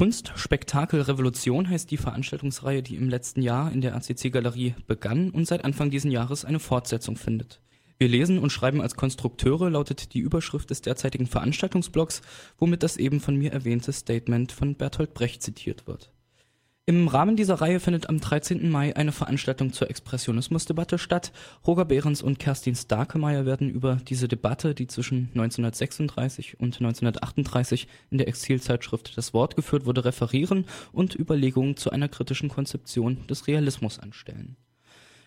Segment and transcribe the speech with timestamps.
[0.00, 5.46] Kunst, Spektakel, Revolution heißt die Veranstaltungsreihe, die im letzten Jahr in der ACC-Galerie begann und
[5.46, 7.60] seit Anfang diesen Jahres eine Fortsetzung findet.
[7.98, 12.22] Wir lesen und schreiben als Konstrukteure lautet die Überschrift des derzeitigen Veranstaltungsblocks,
[12.56, 16.10] womit das eben von mir erwähnte Statement von Bertolt Brecht zitiert wird.
[16.86, 18.68] Im Rahmen dieser Reihe findet am 13.
[18.68, 21.30] Mai eine Veranstaltung zur Expressionismusdebatte statt.
[21.64, 28.18] Roger Behrens und Kerstin Starkemeyer werden über diese Debatte, die zwischen 1936 und 1938 in
[28.18, 34.00] der Exilzeitschrift Das Wort geführt wurde, referieren und Überlegungen zu einer kritischen Konzeption des Realismus
[34.00, 34.56] anstellen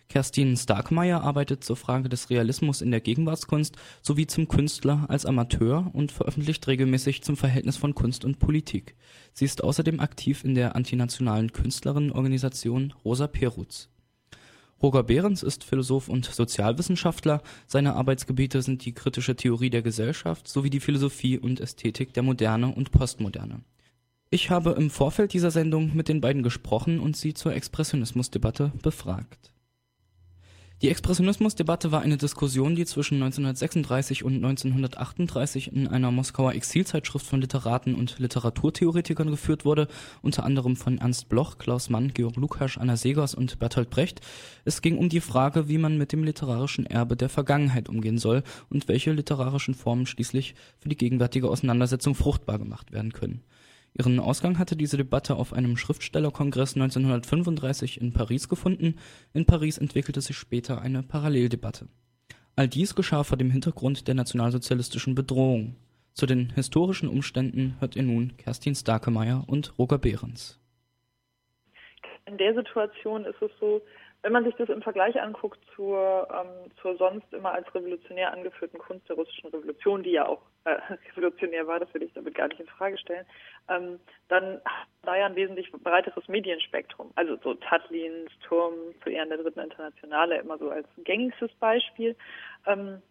[0.08, 5.90] Kerstin Starkmeyer arbeitet zur Frage des Realismus in der Gegenwartskunst sowie zum Künstler als Amateur
[5.92, 8.94] und veröffentlicht regelmäßig zum Verhältnis von Kunst und Politik.
[9.32, 13.88] Sie ist außerdem aktiv in der antinationalen Künstlerinnenorganisation Rosa Perutz.
[14.82, 17.42] Roger Behrens ist Philosoph und Sozialwissenschaftler.
[17.66, 22.74] Seine Arbeitsgebiete sind die kritische Theorie der Gesellschaft sowie die Philosophie und Ästhetik der Moderne
[22.74, 23.62] und Postmoderne.
[24.28, 29.53] Ich habe im Vorfeld dieser Sendung mit den beiden gesprochen und sie zur Expressionismusdebatte befragt.
[30.84, 37.40] Die Expressionismusdebatte war eine Diskussion, die zwischen 1936 und 1938 in einer Moskauer Exilzeitschrift von
[37.40, 39.88] Literaten und Literaturtheoretikern geführt wurde,
[40.20, 44.20] unter anderem von Ernst Bloch, Klaus Mann, Georg Lukasch, Anna Segers und Bertolt Brecht.
[44.66, 48.42] Es ging um die Frage, wie man mit dem literarischen Erbe der Vergangenheit umgehen soll
[48.68, 53.40] und welche literarischen Formen schließlich für die gegenwärtige Auseinandersetzung fruchtbar gemacht werden können.
[53.96, 58.96] Ihren Ausgang hatte diese Debatte auf einem Schriftstellerkongress 1935 in Paris gefunden,
[59.32, 61.86] in Paris entwickelte sich später eine Paralleldebatte.
[62.56, 65.76] All dies geschah vor dem Hintergrund der nationalsozialistischen Bedrohung.
[66.12, 70.60] Zu den historischen Umständen hört ihr nun Kerstin Starkemeyer und Roger Behrens.
[72.26, 73.80] In der Situation ist es so,
[74.24, 78.78] wenn man sich das im Vergleich anguckt zur, ähm, zur sonst immer als revolutionär angeführten
[78.78, 80.78] Kunst der russischen Revolution, die ja auch äh,
[81.10, 83.26] revolutionär war, das will ich damit gar nicht in Frage stellen,
[83.68, 84.62] ähm, dann
[85.02, 87.10] da ja ein wesentlich breiteres Medienspektrum.
[87.16, 92.16] Also so Tatlins Turm zu Ehren der Dritten Internationale immer so als gängigstes Beispiel.
[92.66, 93.02] Ähm,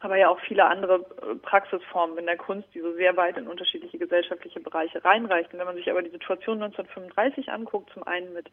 [0.00, 3.48] aber ja auch viele andere äh, Praxisformen in der Kunst, die so sehr weit in
[3.48, 5.58] unterschiedliche gesellschaftliche Bereiche reinreichen.
[5.58, 8.50] Wenn man sich aber die Situation 1935 anguckt, zum einen mit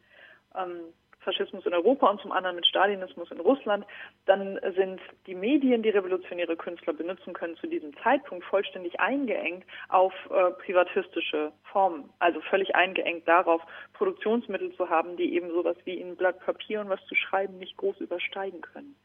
[0.56, 3.86] ähm, Faschismus in Europa und zum anderen mit Stalinismus in Russland,
[4.26, 10.14] dann sind die Medien, die revolutionäre Künstler benutzen können, zu diesem Zeitpunkt vollständig eingeengt auf
[10.30, 12.10] äh, privatistische Formen.
[12.20, 13.62] Also völlig eingeengt darauf,
[13.94, 17.78] Produktionsmittel zu haben, die eben sowas wie ein Blatt Papier und was zu schreiben nicht
[17.78, 18.96] groß übersteigen können.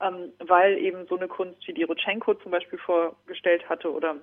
[0.00, 4.16] Ähm, weil eben so eine Kunst wie die Rutschenko zum Beispiel vorgestellt hatte oder,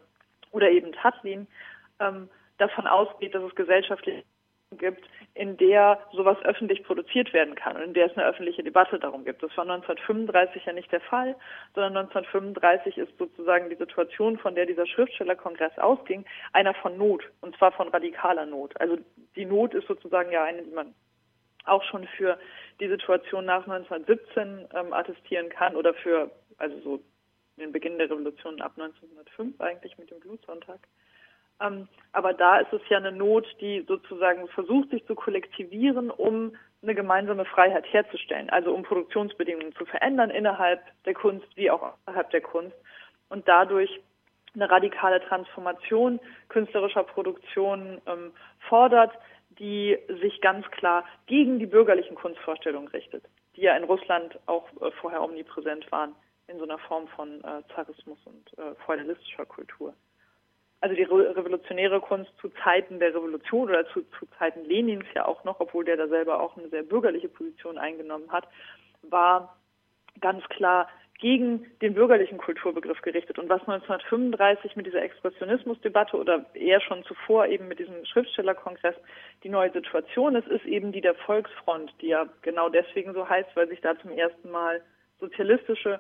[0.52, 1.48] oder eben Tatlin
[2.00, 4.26] ähm, davon ausgeht, dass es gesellschaftlich
[4.78, 5.04] gibt,
[5.34, 9.26] in der sowas öffentlich produziert werden kann und in der es eine öffentliche Debatte darum
[9.26, 9.42] gibt.
[9.42, 11.36] Das war 1935 ja nicht der Fall,
[11.74, 17.58] sondern 1935 ist sozusagen die Situation, von der dieser Schriftstellerkongress ausging, einer von Not und
[17.58, 18.80] zwar von radikaler Not.
[18.80, 18.98] Also
[19.36, 20.94] die Not ist sozusagen ja eine, die man
[21.66, 22.38] auch schon für
[22.80, 27.00] die Situation nach 1917 ähm, attestieren kann oder für also so
[27.58, 30.80] den Beginn der Revolution ab 1905 eigentlich mit dem Blutsonntag.
[31.62, 36.56] Ähm, aber da ist es ja eine Not, die sozusagen versucht, sich zu kollektivieren, um
[36.82, 42.30] eine gemeinsame Freiheit herzustellen, also um Produktionsbedingungen zu verändern innerhalb der Kunst wie auch außerhalb
[42.32, 42.76] der Kunst.
[43.28, 44.00] Und dadurch
[44.56, 48.32] eine radikale Transformation künstlerischer Produktion ähm,
[48.68, 49.12] fordert,
[49.60, 53.24] die sich ganz klar gegen die bürgerlichen Kunstvorstellungen richtet,
[53.56, 56.16] die ja in Russland auch äh, vorher omnipräsent waren
[56.48, 59.94] in so einer Form von äh, Zarismus und äh, feudalistischer Kultur
[60.82, 65.44] also die revolutionäre Kunst zu Zeiten der Revolution oder zu, zu Zeiten Lenins ja auch
[65.44, 68.48] noch, obwohl der da selber auch eine sehr bürgerliche Position eingenommen hat,
[69.02, 69.58] war
[70.22, 70.88] ganz klar
[71.20, 73.38] gegen den bürgerlichen Kulturbegriff gerichtet.
[73.38, 78.96] Und was 1935 mit dieser Expressionismusdebatte oder eher schon zuvor eben mit diesem Schriftstellerkongress
[79.44, 83.50] die neue Situation ist, ist eben die der Volksfront, die ja genau deswegen so heißt,
[83.56, 84.82] weil sich da zum ersten Mal
[85.20, 86.00] sozialistische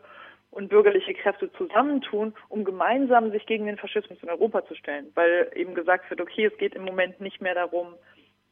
[0.52, 5.52] und bürgerliche Kräfte zusammentun, um gemeinsam sich gegen den Faschismus in Europa zu stellen, weil
[5.56, 7.96] eben gesagt wird, okay, es geht im Moment nicht mehr darum,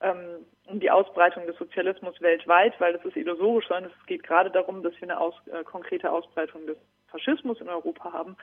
[0.01, 4.51] ähm, um die Ausbreitung des Sozialismus weltweit, weil das ist illusorisch, sondern es geht gerade
[4.51, 6.77] darum, dass wir eine aus, äh, konkrete Ausbreitung des
[7.07, 8.35] Faschismus in Europa haben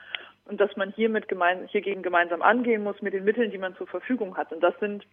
[0.46, 3.86] und dass man hiermit gemein, hiergegen gemeinsam angehen muss mit den Mitteln, die man zur
[3.86, 4.52] Verfügung hat.
[4.52, 5.06] Und das sind,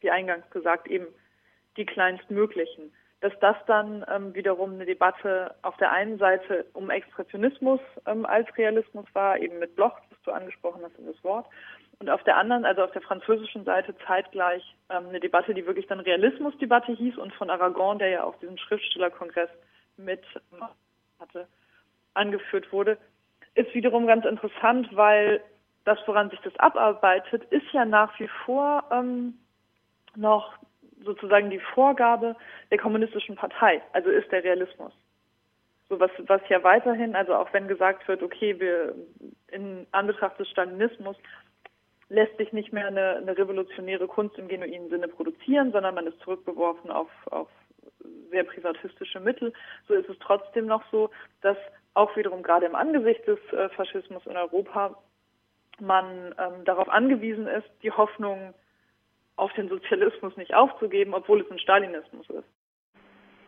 [0.00, 1.06] wie eingangs gesagt, eben
[1.76, 7.80] die kleinstmöglichen dass das dann ähm, wiederum eine Debatte auf der einen Seite um Expressionismus
[8.06, 11.46] ähm, als Realismus war, eben mit Bloch, das du angesprochen hast in das Wort,
[12.00, 15.88] und auf der anderen, also auf der französischen Seite zeitgleich ähm, eine Debatte, die wirklich
[15.88, 19.50] dann Realismusdebatte hieß und von Aragon, der ja auf diesem Schriftstellerkongress
[19.96, 20.22] mit
[20.52, 20.62] ähm,
[21.18, 21.48] hatte,
[22.14, 22.98] angeführt wurde,
[23.54, 25.42] ist wiederum ganz interessant, weil
[25.84, 29.38] das, woran sich das abarbeitet, ist ja nach wie vor ähm,
[30.14, 30.52] noch
[31.04, 32.36] sozusagen die Vorgabe
[32.70, 34.92] der kommunistischen Partei, also ist der Realismus.
[35.88, 38.94] So was, was ja weiterhin, also auch wenn gesagt wird, okay, wir
[39.48, 41.16] in Anbetracht des Stalinismus
[42.10, 46.20] lässt sich nicht mehr eine, eine revolutionäre Kunst im genuinen Sinne produzieren, sondern man ist
[46.20, 47.48] zurückgeworfen auf, auf
[48.30, 49.52] sehr privatistische Mittel.
[49.86, 51.10] So ist es trotzdem noch so,
[51.40, 51.56] dass
[51.94, 54.96] auch wiederum gerade im Angesicht des äh, Faschismus in Europa
[55.80, 58.54] man ähm, darauf angewiesen ist, die Hoffnung
[59.38, 62.48] auf den Sozialismus nicht aufzugeben, obwohl es ein Stalinismus ist.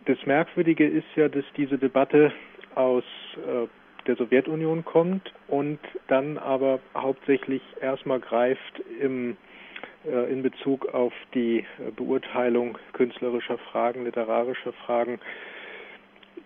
[0.07, 2.33] Das Merkwürdige ist ja, dass diese Debatte
[2.75, 3.05] aus
[3.37, 3.67] äh,
[4.07, 5.79] der Sowjetunion kommt und
[6.09, 9.37] dann aber hauptsächlich erstmal greift im,
[10.07, 15.21] äh, in Bezug auf die äh, Beurteilung künstlerischer Fragen, literarischer Fragen,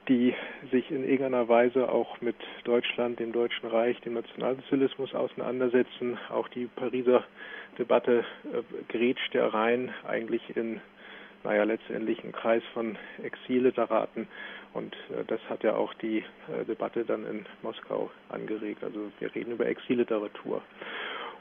[0.09, 0.35] die
[0.71, 6.19] sich in irgendeiner Weise auch mit Deutschland, dem Deutschen Reich, dem Nationalsozialismus auseinandersetzen.
[6.31, 7.25] Auch die Pariser
[7.79, 10.81] Debatte äh, grätscht ja rein eigentlich in
[11.45, 14.27] naja, letztendlich einen Kreis von Exilliteraten
[14.73, 18.83] und äh, das hat ja auch die äh, Debatte dann in Moskau angeregt.
[18.83, 20.62] Also wir reden über Exilliteratur.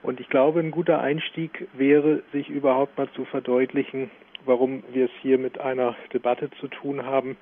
[0.04, 4.12] Und ich glaube, ein guter Einstieg wäre, sich überhaupt mal zu verdeutlichen,
[4.46, 7.38] warum wir es hier mit einer Debatte zu tun haben,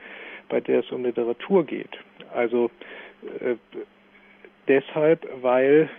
[0.51, 1.97] bei der es um Literatur geht.
[2.33, 2.69] Also
[3.39, 3.55] äh,
[4.67, 5.89] deshalb, weil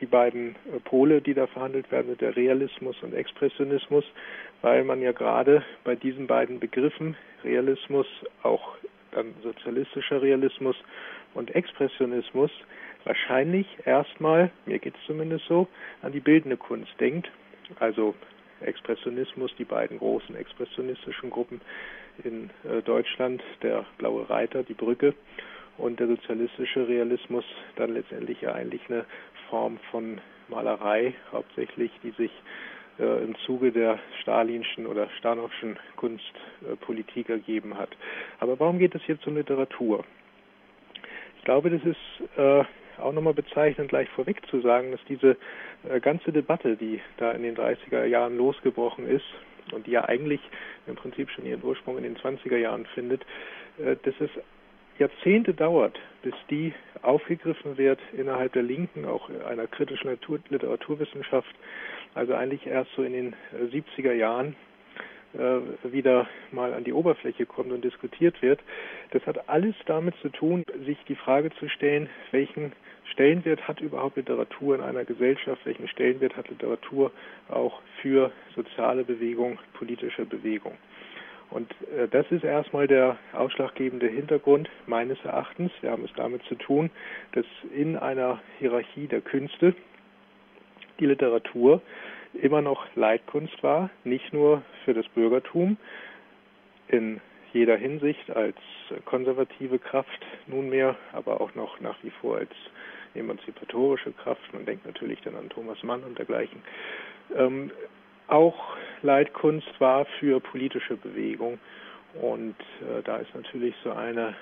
[0.00, 4.04] die beiden äh, Pole, die da verhandelt werden, mit der Realismus und Expressionismus,
[4.60, 8.06] weil man ja gerade bei diesen beiden Begriffen Realismus,
[8.42, 8.76] auch
[9.12, 10.76] dann sozialistischer Realismus
[11.34, 12.50] und Expressionismus
[13.04, 15.68] wahrscheinlich erstmal, mir geht es zumindest so,
[16.02, 17.30] an die bildende Kunst denkt,
[17.78, 18.14] also
[18.60, 21.60] Expressionismus, die beiden großen expressionistischen Gruppen
[22.24, 25.14] in äh, Deutschland, der Blaue Reiter, die Brücke
[25.78, 27.44] und der sozialistische Realismus
[27.76, 29.04] dann letztendlich ja eigentlich eine
[29.50, 32.30] Form von Malerei hauptsächlich, die sich
[32.98, 37.90] äh, im Zuge der stalinschen oder Stanowschen Kunstpolitik äh, ergeben hat.
[38.40, 40.04] Aber warum geht es jetzt um Literatur?
[41.38, 42.64] Ich glaube, das ist äh,
[42.98, 45.36] auch nochmal bezeichnend, gleich vorweg zu sagen, dass diese
[46.00, 49.26] ganze Debatte, die da in den 30er Jahren losgebrochen ist
[49.72, 50.40] und die ja eigentlich
[50.86, 53.22] im Prinzip schon ihren Ursprung in den 20er Jahren findet,
[53.78, 54.30] äh, dass es
[54.98, 56.72] Jahrzehnte dauert, bis die
[57.02, 61.54] aufgegriffen wird innerhalb der Linken, auch einer kritischen Natur Literaturwissenschaft,
[62.14, 64.56] also eigentlich erst so in den 70er äh, Jahren
[65.34, 68.60] äh, wieder mal an die Oberfläche kommt und diskutiert wird.
[69.10, 72.72] Das hat alles damit zu tun, sich die Frage zu stellen, welchen
[73.16, 77.10] Stellenwert hat überhaupt Literatur in einer Gesellschaft, welchen Stellenwert hat Literatur
[77.48, 80.74] auch für soziale Bewegung, politische Bewegung.
[81.48, 85.72] Und äh, das ist erstmal der ausschlaggebende Hintergrund meines Erachtens.
[85.80, 86.90] Wir haben es damit zu tun,
[87.32, 89.74] dass in einer Hierarchie der Künste
[91.00, 91.80] die Literatur
[92.34, 95.78] immer noch Leitkunst war, nicht nur für das Bürgertum
[96.88, 97.22] in
[97.54, 98.56] jeder Hinsicht als
[99.06, 102.50] konservative Kraft nunmehr, aber auch noch nach wie vor als
[103.16, 104.52] emanzipatorische Kraft.
[104.52, 106.62] Man denkt natürlich dann an Thomas Mann und dergleichen.
[107.34, 107.70] Ähm,
[108.28, 111.58] auch Leitkunst war für politische Bewegung.
[112.20, 114.34] Und äh, da ist natürlich so eine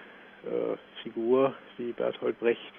[0.45, 2.73] äh, Figur wie Bertolt Brecht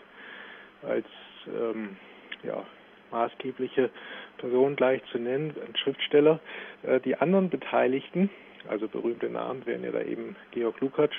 [0.81, 1.05] als
[1.47, 1.97] ähm,
[2.43, 2.63] ja,
[3.11, 3.89] maßgebliche
[4.37, 6.39] Person gleich zu nennen, ein Schriftsteller.
[6.83, 8.29] Äh, die anderen Beteiligten,
[8.67, 11.15] also berühmte Namen, wären ja da eben Georg Lukacs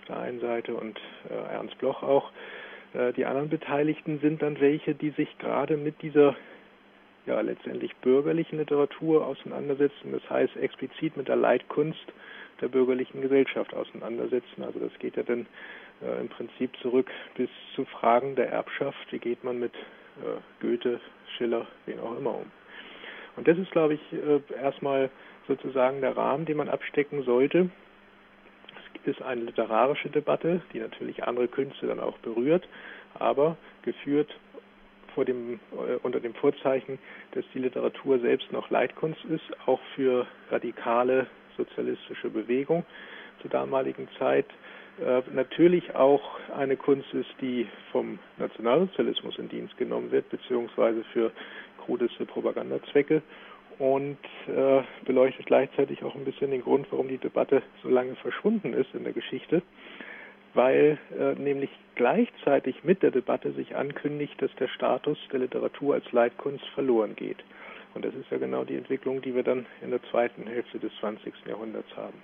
[0.00, 2.30] auf der einen Seite und äh, Ernst Bloch auch.
[2.94, 6.36] Äh, die anderen Beteiligten sind dann welche, die sich gerade mit dieser
[7.26, 12.12] ja letztendlich bürgerlichen Literatur auseinandersetzen, das heißt explizit mit der Leitkunst
[12.60, 14.62] der bürgerlichen Gesellschaft auseinandersetzen.
[14.62, 15.46] Also das geht ja dann
[16.02, 21.00] äh, im Prinzip zurück bis zu Fragen der Erbschaft, wie geht man mit äh, Goethe,
[21.36, 22.50] Schiller, wen auch immer um.
[23.36, 25.10] Und das ist, glaube ich, äh, erstmal
[25.48, 27.70] sozusagen der Rahmen, den man abstecken sollte.
[29.04, 32.68] Es ist eine literarische Debatte, die natürlich andere Künste dann auch berührt,
[33.14, 34.28] aber geführt
[35.26, 36.98] dem, äh, unter dem Vorzeichen,
[37.32, 42.84] dass die Literatur selbst noch Leitkunst ist, auch für radikale sozialistische Bewegung
[43.42, 44.46] zur damaligen Zeit.
[45.04, 51.30] Äh, natürlich auch eine Kunst ist, die vom Nationalsozialismus in Dienst genommen wird, beziehungsweise für
[51.84, 53.22] krudeste Propagandazwecke
[53.78, 58.72] und äh, beleuchtet gleichzeitig auch ein bisschen den Grund, warum die Debatte so lange verschwunden
[58.74, 59.62] ist in der Geschichte
[60.54, 66.10] weil äh, nämlich gleichzeitig mit der Debatte sich ankündigt, dass der Status der Literatur als
[66.12, 67.38] Leitkunst verloren geht.
[67.94, 70.92] Und das ist ja genau die Entwicklung, die wir dann in der zweiten Hälfte des
[71.00, 71.32] 20.
[71.46, 72.18] Jahrhunderts haben.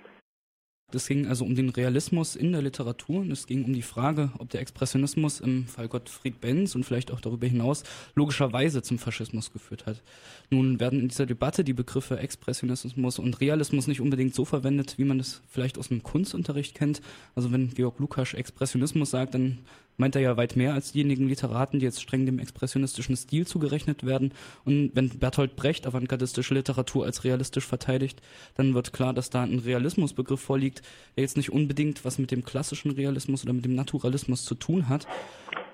[0.91, 4.31] Es ging also um den Realismus in der Literatur und es ging um die Frage,
[4.39, 7.83] ob der Expressionismus im Fall Gottfried Benz und vielleicht auch darüber hinaus
[8.15, 10.01] logischerweise zum Faschismus geführt hat.
[10.49, 15.05] Nun werden in dieser Debatte die Begriffe Expressionismus und Realismus nicht unbedingt so verwendet, wie
[15.05, 17.01] man es vielleicht aus dem Kunstunterricht kennt.
[17.35, 19.59] Also wenn Georg Lukasch Expressionismus sagt, dann
[19.99, 24.05] meint er ja weit mehr als diejenigen Literaten, die jetzt streng dem expressionistischen Stil zugerechnet
[24.05, 24.33] werden.
[24.65, 28.21] Und wenn Bertolt Brecht avantgardistische Literatur als realistisch verteidigt,
[28.55, 30.81] dann wird klar, dass da ein Realismusbegriff vorliegt,
[31.15, 34.89] der jetzt nicht unbedingt was mit dem klassischen Realismus oder mit dem Naturalismus zu tun
[34.89, 35.07] hat.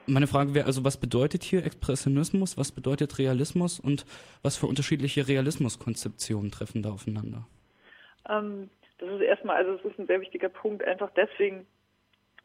[0.07, 4.05] Meine Frage wäre also, was bedeutet hier Expressionismus, was bedeutet Realismus und
[4.43, 7.47] was für unterschiedliche Realismuskonzeptionen treffen da aufeinander?
[8.29, 11.65] Ähm, das ist erstmal, also es ist ein sehr wichtiger Punkt, einfach deswegen,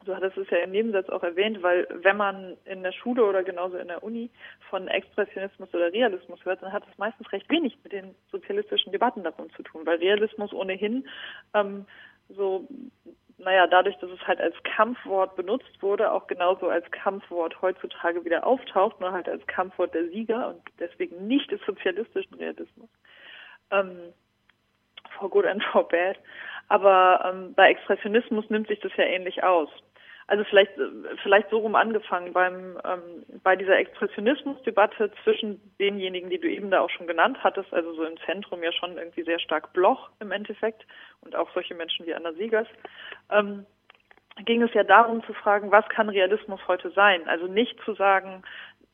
[0.05, 3.43] Du hattest es ja im Nebensatz auch erwähnt, weil wenn man in der Schule oder
[3.43, 4.29] genauso in der Uni
[4.69, 9.23] von Expressionismus oder Realismus hört, dann hat es meistens recht wenig mit den sozialistischen Debatten
[9.23, 11.07] darum zu tun, weil Realismus ohnehin
[11.53, 11.85] ähm,
[12.29, 12.67] so,
[13.37, 18.45] naja, dadurch, dass es halt als Kampfwort benutzt wurde, auch genauso als Kampfwort heutzutage wieder
[18.45, 22.89] auftaucht, nur halt als Kampfwort der Sieger und deswegen nicht des sozialistischen Realismus.
[23.71, 24.13] Ähm,
[25.19, 26.17] for good and for bad.
[26.67, 29.69] Aber ähm, bei Expressionismus nimmt sich das ja ähnlich aus.
[30.31, 30.71] Also vielleicht,
[31.23, 36.79] vielleicht so rum angefangen beim, ähm, bei dieser Expressionismusdebatte zwischen denjenigen, die du eben da
[36.79, 40.31] auch schon genannt hattest, also so im Zentrum ja schon irgendwie sehr stark Bloch im
[40.31, 40.85] Endeffekt
[41.19, 42.67] und auch solche Menschen wie Anna Siegers,
[43.29, 43.65] ähm,
[44.45, 47.27] ging es ja darum zu fragen, was kann Realismus heute sein?
[47.27, 48.43] Also nicht zu sagen,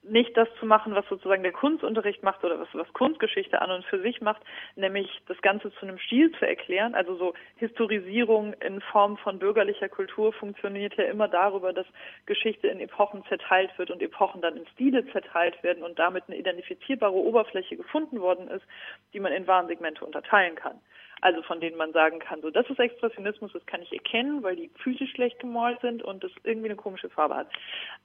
[0.09, 3.85] nicht das zu machen, was sozusagen der Kunstunterricht macht oder was, was Kunstgeschichte an und
[3.85, 4.41] für sich macht,
[4.75, 6.95] nämlich das Ganze zu einem Stil zu erklären.
[6.95, 11.87] Also so Historisierung in Form von bürgerlicher Kultur funktioniert ja immer darüber, dass
[12.25, 16.37] Geschichte in Epochen zerteilt wird und Epochen dann in Stile zerteilt werden und damit eine
[16.37, 18.65] identifizierbare Oberfläche gefunden worden ist,
[19.13, 20.79] die man in Warnsegmente unterteilen kann.
[21.21, 24.55] Also von denen man sagen kann, so das ist Expressionismus, das kann ich erkennen, weil
[24.55, 27.49] die Füße schlecht gemalt sind und das irgendwie eine komische Farbe hat.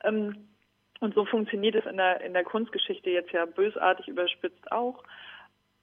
[0.05, 0.49] Ähm,
[1.01, 5.03] und so funktioniert es in der, in der Kunstgeschichte jetzt ja bösartig überspitzt auch.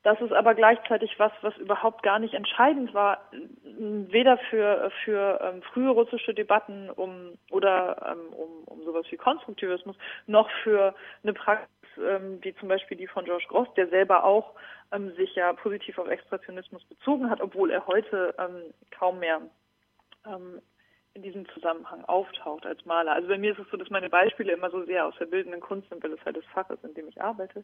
[0.03, 3.29] Das ist aber gleichzeitig was, was überhaupt gar nicht entscheidend war,
[3.63, 9.97] weder für, für ähm, frühe russische Debatten um, oder ähm, um, um sowas wie Konstruktivismus,
[10.25, 14.53] noch für eine Praxis ähm, wie zum Beispiel die von George Gross, der selber auch
[14.91, 19.41] ähm, sich ja positiv auf Expressionismus bezogen hat, obwohl er heute ähm, kaum mehr
[20.25, 20.61] ähm,
[21.13, 23.13] in diesem Zusammenhang auftaucht als Maler.
[23.13, 25.61] Also bei mir ist es so, dass meine Beispiele immer so sehr aus der bildenden
[25.61, 27.63] Kunst sind, weil es halt das Fach ist, in dem ich arbeite.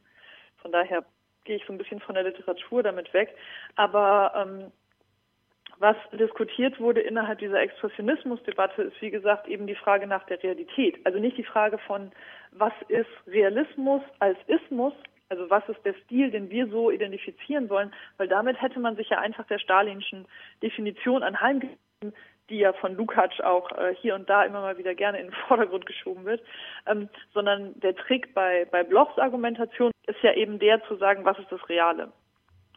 [0.57, 1.05] Von daher
[1.43, 3.35] gehe ich so ein bisschen von der Literatur damit weg.
[3.75, 4.71] Aber ähm,
[5.77, 10.99] was diskutiert wurde innerhalb dieser Expressionismusdebatte, ist wie gesagt eben die Frage nach der Realität.
[11.05, 12.11] Also nicht die Frage von,
[12.51, 14.93] was ist Realismus als Ismus,
[15.29, 19.09] also was ist der Stil, den wir so identifizieren wollen, weil damit hätte man sich
[19.09, 20.27] ja einfach der stalinschen
[20.61, 22.13] Definition anheimgegeben,
[22.49, 25.33] die ja von Lukács auch äh, hier und da immer mal wieder gerne in den
[25.47, 26.41] Vordergrund geschoben wird,
[26.85, 31.39] ähm, sondern der Trick bei, bei Blochs Argumentation ist ja eben der zu sagen, was
[31.39, 32.11] ist das Reale?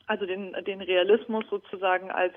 [0.07, 2.33] Also den, den Realismus sozusagen als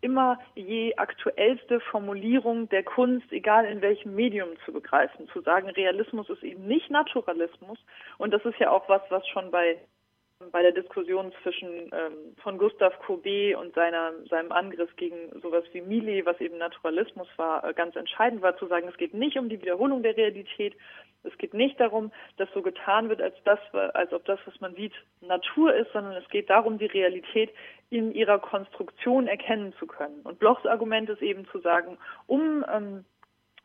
[0.00, 6.28] immer je aktuellste Formulierung der Kunst, egal in welchem Medium zu begreifen, zu sagen, Realismus
[6.30, 7.78] ist eben nicht Naturalismus.
[8.18, 9.78] Und das ist ja auch was, was schon bei
[10.52, 15.80] bei der Diskussion zwischen ähm, von Gustav Courbet und seiner, seinem Angriff gegen sowas wie
[15.80, 19.48] Millet, was eben Naturalismus war, äh, ganz entscheidend war zu sagen, es geht nicht um
[19.48, 20.74] die Wiederholung der Realität,
[21.22, 24.74] es geht nicht darum, dass so getan wird, als das, als ob das, was man
[24.74, 27.50] sieht, Natur ist, sondern es geht darum, die Realität
[27.90, 30.20] in ihrer Konstruktion erkennen zu können.
[30.22, 33.04] Und Blochs Argument ist eben zu sagen, um ähm,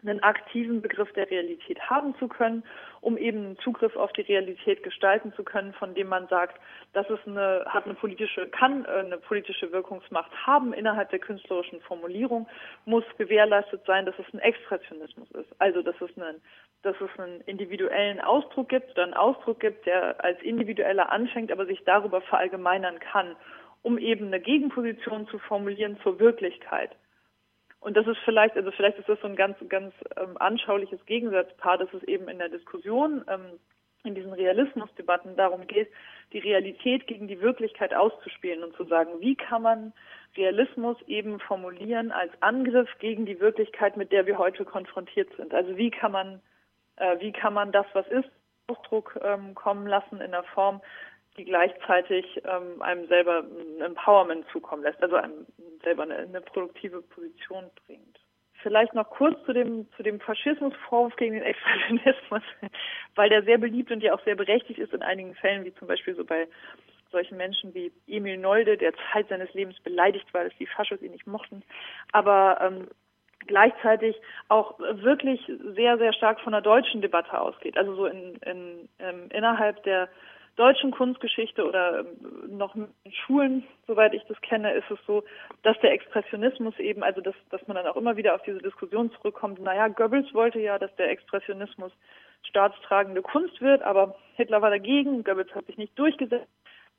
[0.04, 2.64] einen aktiven Begriff der Realität haben zu können,
[3.02, 6.60] um eben einen Zugriff auf die Realität gestalten zu können, von dem man sagt,
[6.94, 11.82] dass es eine, hat eine politische, kann äh, eine politische Wirkungsmacht haben innerhalb der künstlerischen
[11.82, 12.48] Formulierung,
[12.86, 15.50] muss gewährleistet sein, dass es ein Expressionismus ist.
[15.60, 16.42] Also, dass es einen,
[16.84, 21.66] dass es einen individuellen Ausdruck gibt oder einen Ausdruck gibt, der als individueller anfängt, aber
[21.66, 23.36] sich darüber verallgemeinern kann,
[23.84, 26.92] um eben eine Gegenposition zu formulieren zur Wirklichkeit.
[27.82, 31.80] Und das ist vielleicht, also vielleicht ist das so ein ganz, ganz ähm, anschauliches Gegensatzpaar,
[31.80, 33.60] dass es eben in der Diskussion, ähm,
[34.04, 35.90] in diesen Realismusdebatten darum geht,
[36.32, 39.94] die Realität gegen die Wirklichkeit auszuspielen und zu sagen, wie kann man
[40.38, 45.54] Realismus eben formulieren als Angriff gegen die Wirklichkeit, mit der wir heute konfrontiert sind.
[45.54, 46.42] Also wie kann man,
[46.98, 48.30] äh, wie kann man das, was ist,
[48.68, 50.82] Ausdruck ähm, kommen lassen in der Form,
[51.38, 55.46] die gleichzeitig ähm, einem selber ein Empowerment zukommen lässt, also einem
[55.84, 58.20] selber eine, eine produktive Position bringt.
[58.62, 62.44] Vielleicht noch kurz zu dem, zu dem Faschismusvorwurf gegen den Expressionismus,
[63.16, 65.88] weil der sehr beliebt und ja auch sehr berechtigt ist in einigen Fällen, wie zum
[65.88, 66.48] Beispiel so bei
[67.12, 71.12] solchen Menschen wie Emil Nolde, der Zeit seines Lebens beleidigt war, dass die Faschos ihn
[71.12, 71.64] nicht mochten,
[72.12, 72.88] aber ähm,
[73.48, 74.16] gleichzeitig
[74.48, 75.42] auch wirklich
[75.76, 77.78] sehr, sehr stark von der deutschen Debatte ausgeht.
[77.78, 80.10] Also so in, in, ähm, innerhalb der
[80.56, 82.88] deutschen Kunstgeschichte oder ähm, noch in
[83.26, 85.24] Schulen, soweit ich das kenne, ist es so,
[85.64, 89.12] dass der Expressionismus eben, also dass, dass man dann auch immer wieder auf diese Diskussion
[89.12, 91.92] zurückkommt, naja, Goebbels wollte ja, dass der Expressionismus
[92.44, 96.50] staatstragende Kunst wird, aber Hitler war dagegen, Goebbels hat sich nicht durchgesetzt.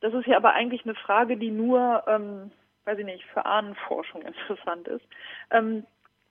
[0.01, 2.51] Das ist ja aber eigentlich eine Frage, die nur, ähm,
[2.85, 5.05] weiß ich nicht, für Ahnenforschung interessant ist.
[5.51, 5.85] Ähm,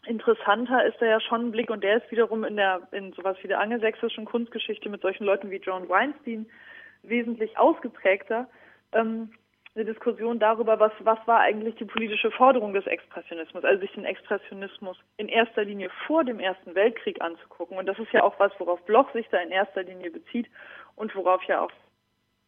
[0.06, 3.38] interessanter ist da ja schon ein Blick und der ist wiederum in der in sowas
[3.44, 6.48] wie der angelsächsischen Kunstgeschichte mit solchen Leuten wie John Weinstein
[7.04, 8.48] wesentlich ausgeprägter.
[8.94, 9.32] Ähm,
[9.74, 14.04] eine Diskussion darüber, was, was war eigentlich die politische Forderung des Expressionismus, also sich den
[14.04, 17.78] Expressionismus in erster Linie vor dem Ersten Weltkrieg anzugucken.
[17.78, 20.48] Und das ist ja auch was, worauf Bloch sich da in erster Linie bezieht
[20.96, 21.72] und worauf ja auch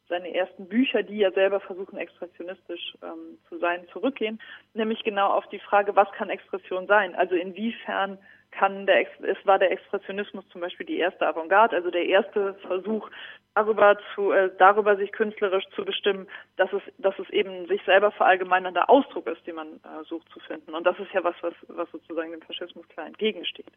[0.10, 4.40] seine ersten Bücher, die ja selber versuchen, expressionistisch ähm, zu sein, zurückgehen,
[4.74, 7.16] nämlich genau auf die Frage, was kann Expression sein?
[7.16, 8.18] Also inwiefern
[8.58, 13.10] kann der, es war der Expressionismus zum Beispiel die erste Avantgarde, also der erste Versuch,
[13.56, 18.12] darüber zu, äh, darüber sich künstlerisch zu bestimmen, dass es, dass es eben sich selber
[18.12, 20.74] verallgemeinernder Ausdruck ist, den man äh, sucht zu finden.
[20.74, 23.72] Und das ist ja was, was, was sozusagen dem Faschismus klar entgegensteht.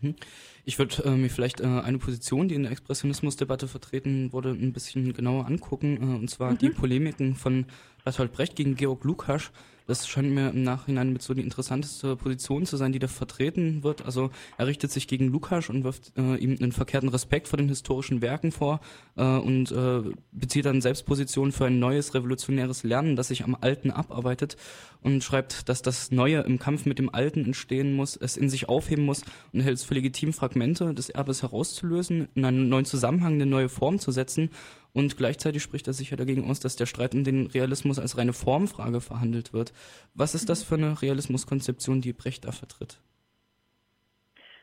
[0.00, 0.16] Mhm.
[0.64, 4.72] Ich würde äh, mir vielleicht äh, eine Position, die in der Expressionismusdebatte vertreten wurde, ein
[4.72, 6.58] bisschen genauer angucken, äh, und zwar mhm.
[6.58, 7.66] die Polemiken von
[8.04, 9.50] Bertolt Brecht gegen Georg Lukasch.
[9.88, 13.82] Das scheint mir im Nachhinein mit so die interessanteste Position zu sein, die da vertreten
[13.82, 14.04] wird.
[14.04, 17.70] Also er richtet sich gegen Lukas und wirft äh, ihm einen verkehrten Respekt vor den
[17.70, 18.80] historischen Werken vor
[19.16, 23.90] äh, und äh, bezieht dann Selbstposition für ein neues revolutionäres Lernen, das sich am Alten
[23.90, 24.58] abarbeitet
[25.00, 28.68] und schreibt, dass das Neue im Kampf mit dem Alten entstehen muss, es in sich
[28.68, 29.22] aufheben muss
[29.54, 33.70] und hält es für legitim, Fragmente des Erbes herauszulösen, in einen neuen Zusammenhang, eine neue
[33.70, 34.50] Form zu setzen
[34.92, 38.18] und gleichzeitig spricht er sich ja dagegen aus, dass der Streit um den Realismus als
[38.18, 39.72] reine Formfrage verhandelt wird.
[40.14, 43.00] Was ist das für eine Realismuskonzeption, die Brecht da vertritt?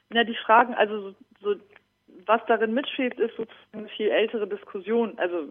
[0.09, 1.55] Na, die Fragen, also so, so
[2.25, 5.49] was darin mitschwebt, ist sozusagen eine viel ältere Diskussion, also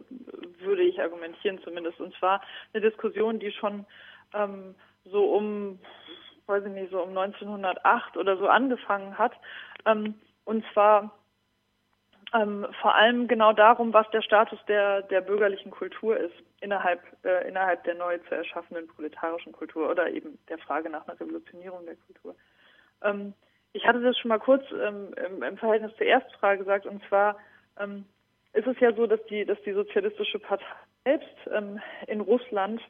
[0.58, 2.40] würde ich argumentieren zumindest, und zwar
[2.72, 3.86] eine Diskussion, die schon
[4.32, 5.78] ähm, so um,
[6.46, 9.32] weiß ich nicht, so um 1908 oder so angefangen hat,
[9.86, 11.18] ähm, und zwar
[12.34, 17.48] ähm, vor allem genau darum, was der Status der, der bürgerlichen Kultur ist innerhalb, äh,
[17.48, 21.96] innerhalb der neu zu erschaffenden proletarischen Kultur oder eben der Frage nach einer Revolutionierung der
[21.96, 22.34] Kultur.
[23.02, 23.34] Ähm,
[23.72, 27.38] ich hatte das schon mal kurz ähm, im, im, Verhältnis zur Erstfrage gesagt, und zwar
[27.78, 28.04] ähm,
[28.52, 30.64] ist es ja so, dass die, dass die Sozialistische Partei
[31.04, 32.80] selbst ähm, in Russland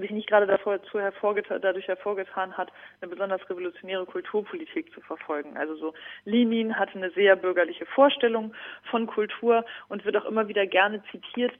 [0.00, 5.56] sich nicht gerade davor, hervorgetan, dadurch hervorgetan hat, eine besonders revolutionäre Kulturpolitik zu verfolgen.
[5.56, 8.54] Also so Lenin hatte eine sehr bürgerliche Vorstellung
[8.90, 11.52] von Kultur und wird auch immer wieder gerne zitiert,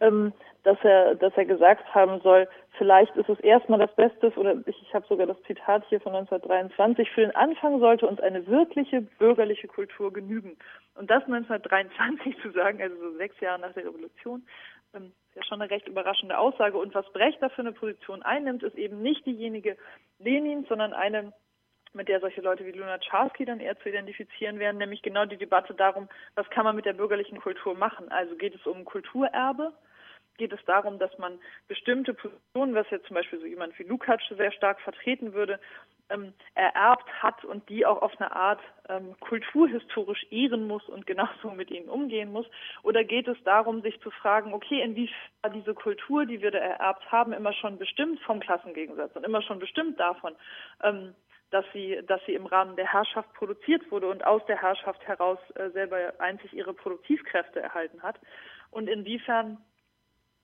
[0.00, 0.32] ähm,
[0.64, 4.82] dass er, dass er gesagt haben soll, vielleicht ist es erstmal das Beste, oder ich,
[4.82, 9.00] ich habe sogar das Zitat hier von 1923, für den Anfang sollte uns eine wirkliche
[9.00, 10.56] bürgerliche Kultur genügen.
[10.94, 14.44] Und das 1923 zu sagen, also so sechs Jahre nach der Revolution,
[14.94, 16.78] ähm, ist ja schon eine recht überraschende Aussage.
[16.78, 19.76] Und was Brecht da für eine Position einnimmt, ist eben nicht diejenige
[20.18, 21.32] Lenins, sondern eine,
[21.92, 25.74] mit der solche Leute wie Lunacharsky dann eher zu identifizieren wären, nämlich genau die Debatte
[25.74, 28.10] darum, was kann man mit der bürgerlichen Kultur machen.
[28.10, 29.72] Also geht es um Kulturerbe,
[30.36, 34.24] geht es darum, dass man bestimmte Positionen, was jetzt zum Beispiel so jemand wie Lukács
[34.30, 35.60] sehr stark vertreten würde,
[36.10, 41.50] ähm, ererbt hat und die auch auf eine Art ähm, kulturhistorisch ehren muss und genauso
[41.56, 42.46] mit ihnen umgehen muss?
[42.82, 47.10] Oder geht es darum, sich zu fragen, okay, inwiefern diese Kultur, die wir da ererbt
[47.10, 50.34] haben, immer schon bestimmt vom Klassengegensatz und immer schon bestimmt davon,
[50.82, 51.14] ähm,
[51.50, 55.38] dass sie, dass sie im Rahmen der Herrschaft produziert wurde und aus der Herrschaft heraus
[55.54, 58.16] äh, selber einzig ihre Produktivkräfte erhalten hat?
[58.70, 59.58] Und inwiefern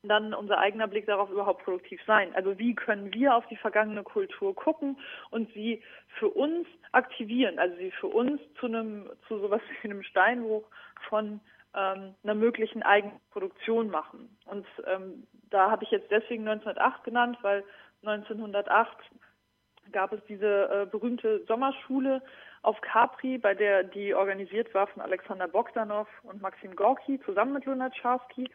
[0.09, 2.35] dann unser eigener Blick darauf überhaupt produktiv sein.
[2.35, 4.99] Also wie können wir auf die vergangene Kultur gucken
[5.31, 5.83] und sie
[6.19, 10.65] für uns aktivieren, also sie für uns zu einem, zu sowas wie einem Steinbruch
[11.09, 11.41] von
[11.75, 14.37] ähm, einer möglichen Eigenproduktion machen.
[14.47, 17.65] Und ähm, da habe ich jetzt deswegen 1908 genannt, weil
[18.05, 18.97] 1908
[19.93, 22.23] gab es diese äh, berühmte Sommerschule
[22.63, 27.67] auf Capri, bei der die organisiert war von Alexander Bogdanov und Maxim Gorki zusammen mit
[27.67, 28.51] Lunacharsky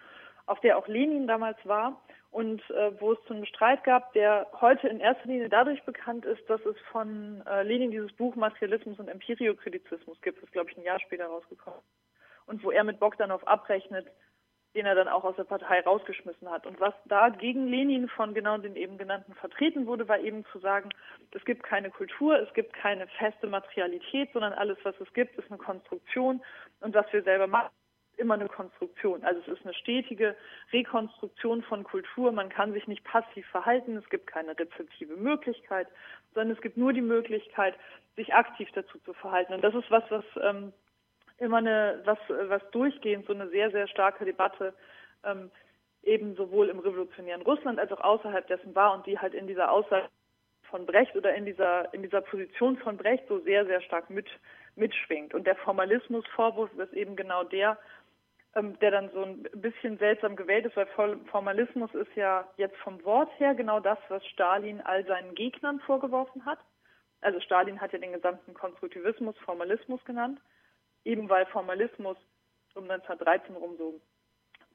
[0.49, 4.47] auf der auch Lenin damals war und äh, wo es zu einem Streit gab, der
[4.59, 8.99] heute in erster Linie dadurch bekannt ist, dass es von äh, Lenin dieses Buch Materialismus
[8.99, 11.81] und Empiriokritizismus gibt, das glaube ich ein Jahr später rausgekommen
[12.47, 14.07] und wo er mit Bogdanov abrechnet,
[14.75, 16.67] den er dann auch aus der Partei rausgeschmissen hat.
[16.67, 20.59] Und was da gegen Lenin von genau den eben genannten vertreten wurde, war eben zu
[20.59, 20.89] sagen,
[21.31, 25.49] es gibt keine Kultur, es gibt keine feste Materialität, sondern alles, was es gibt, ist
[25.49, 26.41] eine Konstruktion
[26.81, 27.71] und was wir selber machen
[28.19, 29.23] immer eine Konstruktion.
[29.23, 30.35] Also es ist eine stetige
[30.71, 32.31] Rekonstruktion von Kultur.
[32.31, 33.97] Man kann sich nicht passiv verhalten.
[33.97, 35.87] Es gibt keine rezeptive Möglichkeit,
[36.33, 37.75] sondern es gibt nur die Möglichkeit,
[38.15, 39.53] sich aktiv dazu zu verhalten.
[39.53, 40.73] Und das ist was, was ähm,
[41.37, 44.73] immer eine, was, was durchgehend so eine sehr, sehr starke Debatte
[45.23, 45.49] ähm,
[46.03, 49.71] eben sowohl im revolutionären Russland als auch außerhalb dessen war und die halt in dieser
[49.71, 50.07] Aussage
[50.69, 54.27] von Brecht oder in dieser, in dieser Position von Brecht so sehr, sehr stark mit,
[54.75, 55.33] mitschwingt.
[55.33, 57.77] Und der Formalismusvorwurf ist eben genau der,
[58.55, 63.29] der dann so ein bisschen seltsam gewählt ist, weil Formalismus ist ja jetzt vom Wort
[63.39, 66.59] her genau das, was Stalin all seinen Gegnern vorgeworfen hat.
[67.21, 70.39] Also Stalin hat ja den gesamten Konstruktivismus Formalismus genannt,
[71.05, 72.17] eben weil Formalismus
[72.75, 74.01] um 1913 rum so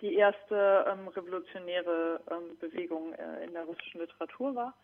[0.01, 4.75] die erste ähm, revolutionäre ähm, Bewegung äh, in der russischen Literatur war.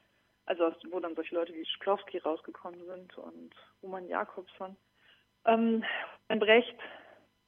[0.46, 4.76] Also wo dann solche Leute wie Schklowski rausgekommen sind und Roman Jakobson.
[5.44, 5.84] Ähm,
[6.28, 6.78] Brecht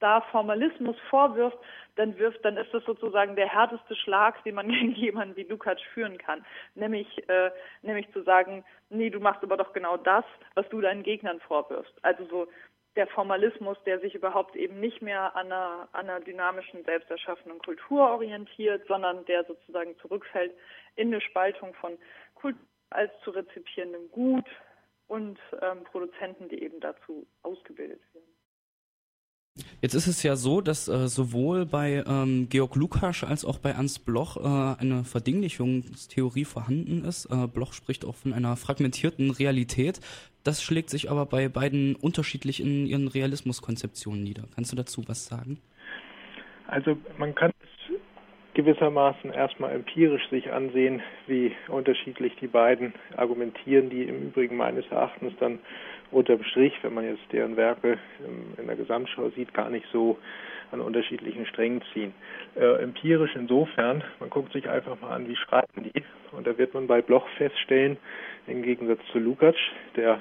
[0.02, 1.58] da Formalismus vorwirft,
[1.96, 5.82] dann wirft, dann ist das sozusagen der härteste Schlag, den man gegen jemanden wie Lukács
[5.94, 6.44] führen kann.
[6.74, 7.50] Nämlich, äh,
[7.82, 11.94] nämlich zu sagen, nee, du machst aber doch genau das, was du deinen Gegnern vorwirfst.
[12.02, 12.48] Also so
[12.96, 18.10] der Formalismus, der sich überhaupt eben nicht mehr an einer, an einer dynamischen, selbsterschaffenen Kultur
[18.10, 20.52] orientiert, sondern der sozusagen zurückfällt
[20.96, 21.96] in eine Spaltung von
[22.34, 22.60] Kultur
[22.92, 24.44] als zu rezipierendem Gut
[25.08, 28.26] und ähm, Produzenten, die eben dazu ausgebildet werden.
[29.82, 33.70] Jetzt ist es ja so, dass äh, sowohl bei ähm, Georg Lukasch als auch bei
[33.70, 37.26] Ernst Bloch äh, eine Verdinglichungstheorie vorhanden ist.
[37.26, 40.00] Äh, Bloch spricht auch von einer fragmentierten Realität.
[40.44, 44.44] Das schlägt sich aber bei beiden unterschiedlich in ihren Realismuskonzeptionen nieder.
[44.54, 45.58] Kannst du dazu was sagen?
[46.66, 47.68] Also man kann es
[48.54, 55.32] gewissermaßen erstmal empirisch sich ansehen, wie unterschiedlich die beiden argumentieren, die im Übrigen meines Erachtens
[55.40, 55.58] dann
[56.12, 57.98] unterm Strich, wenn man jetzt deren Werke
[58.58, 60.18] in der Gesamtschau sieht, gar nicht so
[60.70, 62.14] an unterschiedlichen Strängen ziehen.
[62.54, 66.02] Äh, empirisch insofern, man guckt sich einfach mal an, wie schreiben die.
[66.32, 67.98] Und da wird man bei Bloch feststellen,
[68.46, 69.60] im Gegensatz zu Lukács,
[69.96, 70.20] der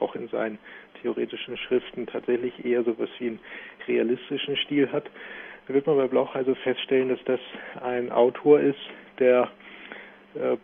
[0.00, 0.58] auch in seinen
[1.00, 3.40] theoretischen Schriften tatsächlich eher so etwas wie einen
[3.86, 5.04] realistischen Stil hat,
[5.68, 7.40] da wird man bei Bloch also feststellen, dass das
[7.82, 8.80] ein Autor ist,
[9.18, 9.48] der,
[10.34, 10.56] äh,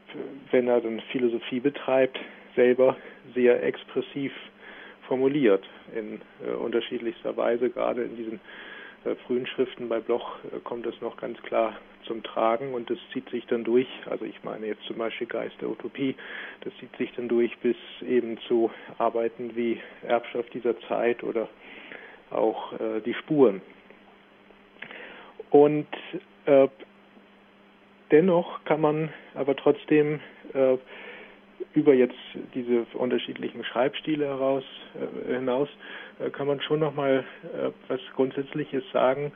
[0.50, 2.18] wenn er dann Philosophie betreibt,
[2.56, 2.96] selber
[3.34, 4.32] sehr expressiv
[5.08, 7.70] formuliert in äh, unterschiedlichster Weise.
[7.70, 8.40] Gerade in diesen
[9.04, 12.98] äh, frühen Schriften bei Bloch äh, kommt das noch ganz klar zum Tragen und das
[13.12, 16.14] zieht sich dann durch, also ich meine jetzt zum Beispiel Geist der Utopie,
[16.62, 21.48] das zieht sich dann durch bis eben zu Arbeiten wie Erbschaft dieser Zeit oder
[22.30, 23.60] auch äh, die Spuren.
[25.50, 25.86] Und
[26.46, 26.68] äh,
[28.10, 30.20] dennoch kann man aber trotzdem
[30.54, 30.76] äh,
[31.78, 32.18] über jetzt
[32.54, 34.64] diese unterschiedlichen Schreibstile heraus,
[35.28, 35.68] äh, hinaus
[36.18, 39.32] äh, kann man schon nochmal äh, was Grundsätzliches sagen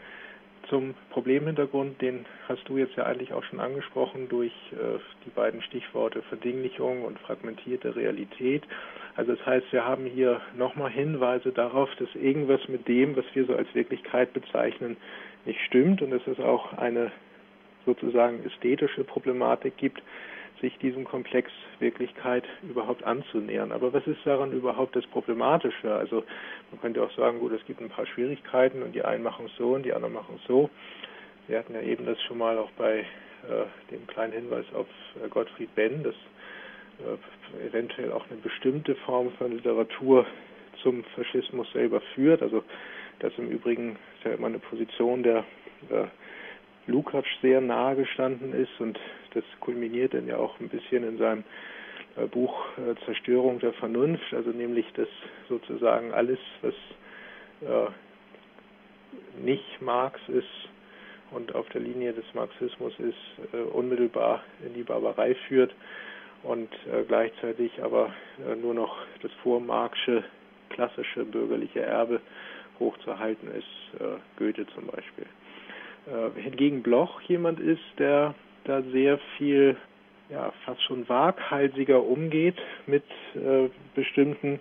[0.68, 2.00] zum Problemhintergrund.
[2.02, 7.04] Den hast du jetzt ja eigentlich auch schon angesprochen durch äh, die beiden Stichworte Verdinglichung
[7.04, 8.64] und fragmentierte Realität.
[9.14, 13.44] Also das heißt, wir haben hier nochmal Hinweise darauf, dass irgendwas mit dem, was wir
[13.44, 14.96] so als Wirklichkeit bezeichnen,
[15.44, 17.12] nicht stimmt und dass es auch eine
[17.86, 20.02] sozusagen ästhetische Problematik gibt,
[20.62, 23.72] sich diesem Komplex Wirklichkeit überhaupt anzunähern.
[23.72, 25.92] Aber was ist daran überhaupt das Problematische?
[25.94, 26.24] Also
[26.70, 29.56] man könnte auch sagen, gut, es gibt ein paar Schwierigkeiten und die einen machen es
[29.58, 30.70] so und die anderen machen es so.
[31.48, 34.86] Wir hatten ja eben das schon mal auch bei äh, dem kleinen Hinweis auf
[35.22, 40.24] äh, Gottfried Benn, dass äh, eventuell auch eine bestimmte Form von Literatur
[40.82, 42.40] zum Faschismus selber führt.
[42.40, 42.62] Also
[43.18, 45.44] das im Übrigen ist ja immer eine Position der
[46.86, 48.98] Lukács sehr nahe gestanden ist und
[49.34, 51.44] das kulminiert dann ja auch ein bisschen in seinem
[52.16, 55.08] äh, Buch äh, Zerstörung der Vernunft, also nämlich dass
[55.48, 56.74] sozusagen alles, was
[57.62, 57.90] äh,
[59.42, 60.68] nicht Marx ist
[61.30, 65.74] und auf der Linie des Marxismus ist, unmittelbar in die Barbarei führt
[66.42, 66.68] und
[67.08, 68.12] gleichzeitig aber
[68.60, 70.24] nur noch das vormarxische
[70.68, 72.20] klassische bürgerliche Erbe
[72.78, 73.98] hochzuhalten ist,
[74.36, 75.24] Goethe zum Beispiel.
[76.36, 78.34] Hingegen Bloch jemand ist, der
[78.64, 79.76] da sehr viel,
[80.30, 84.60] ja, fast schon waghalsiger umgeht mit äh, bestimmten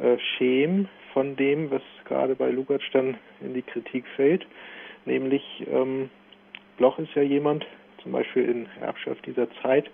[0.00, 4.46] äh, Schemen von dem, was gerade bei Lukács dann in die Kritik fällt.
[5.04, 6.10] Nämlich, ähm,
[6.76, 7.66] Bloch ist ja jemand,
[8.02, 9.90] zum Beispiel in Erbschaft dieser Zeit,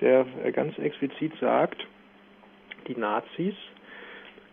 [0.00, 1.86] der äh, ganz explizit sagt,
[2.86, 3.54] die Nazis,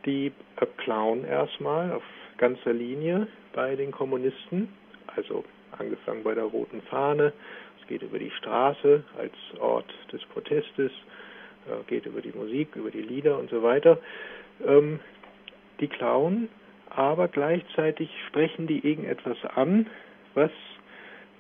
[0.06, 2.04] die äh, klauen erstmal auf
[2.38, 4.70] ganzer Linie bei den Kommunisten,
[5.16, 5.44] also
[5.80, 7.34] angefangen bei der roten Fahne,
[7.88, 10.92] geht über die Straße als Ort des Protestes,
[11.68, 14.00] äh, geht über die Musik, über die Lieder und so weiter.
[14.66, 15.00] Ähm,
[15.80, 16.50] die klauen,
[16.90, 19.88] aber gleichzeitig sprechen die irgendetwas an,
[20.34, 20.52] was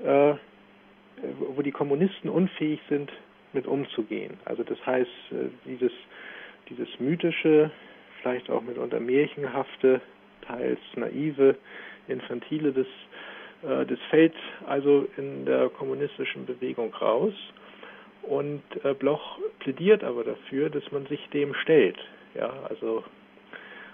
[0.03, 0.35] äh,
[1.39, 3.11] wo die Kommunisten unfähig sind,
[3.53, 4.33] mit umzugehen.
[4.43, 5.91] Also das heißt, äh, dieses,
[6.69, 7.71] dieses mythische,
[8.21, 10.01] vielleicht auch mitunter märchenhafte,
[10.45, 11.55] teils naive,
[12.07, 12.87] infantile, das,
[13.67, 14.35] äh, das fällt
[14.67, 17.33] also in der kommunistischen Bewegung raus.
[18.23, 21.97] Und äh, Bloch plädiert aber dafür, dass man sich dem stellt.
[22.33, 23.03] Ja, also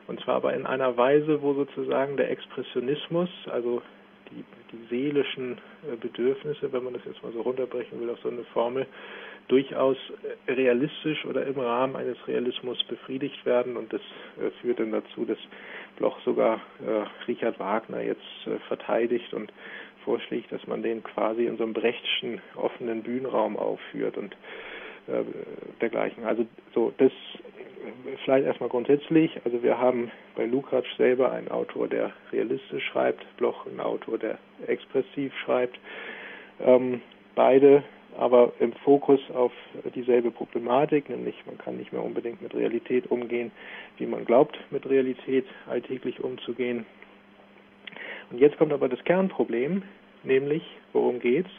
[0.07, 3.81] und zwar aber in einer Weise, wo sozusagen der Expressionismus, also
[4.31, 5.57] die, die seelischen
[5.89, 8.86] äh, Bedürfnisse, wenn man das jetzt mal so runterbrechen will auf so eine Formel,
[9.47, 9.97] durchaus
[10.47, 13.77] äh, realistisch oder im Rahmen eines Realismus befriedigt werden.
[13.77, 14.01] Und das
[14.39, 15.38] äh, führt dann dazu, dass
[15.97, 18.21] Bloch sogar äh, Richard Wagner jetzt
[18.67, 19.51] verteidigt und
[20.04, 24.36] vorschlägt, dass man den quasi in so einem Brechtschen offenen Bühnenraum aufführt und
[25.82, 26.23] dergleichen.
[26.25, 27.12] Also so das
[28.23, 29.32] vielleicht erstmal grundsätzlich.
[29.45, 34.38] Also wir haben bei Lukács selber einen Autor, der realistisch schreibt, Bloch einen Autor, der
[34.67, 35.77] expressiv schreibt.
[36.60, 37.01] Ähm,
[37.36, 37.84] beide
[38.17, 39.52] aber im Fokus auf
[39.95, 43.52] dieselbe Problematik, nämlich man kann nicht mehr unbedingt mit Realität umgehen,
[43.97, 46.86] wie man glaubt, mit Realität alltäglich umzugehen.
[48.30, 49.84] Und jetzt kommt aber das Kernproblem,
[50.24, 51.50] nämlich worum geht's?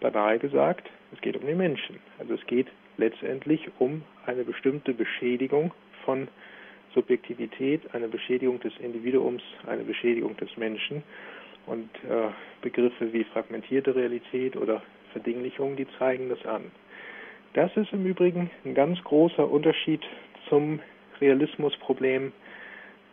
[0.00, 1.98] Banal gesagt, es geht um den Menschen.
[2.18, 5.72] Also es geht letztendlich um eine bestimmte Beschädigung
[6.04, 6.28] von
[6.94, 11.02] Subjektivität, eine Beschädigung des Individuums, eine Beschädigung des Menschen.
[11.66, 12.28] Und äh,
[12.60, 14.82] Begriffe wie fragmentierte Realität oder
[15.14, 16.70] Verdinglichung, die zeigen das an.
[17.54, 20.02] Das ist im Übrigen ein ganz großer Unterschied
[20.48, 20.80] zum
[21.20, 22.32] Realismusproblem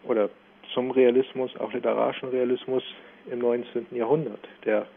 [0.04, 0.30] oder
[0.74, 2.84] zum Realismus, auch literarischen Realismus
[3.32, 3.86] im 19.
[3.92, 4.88] Jahrhundert, der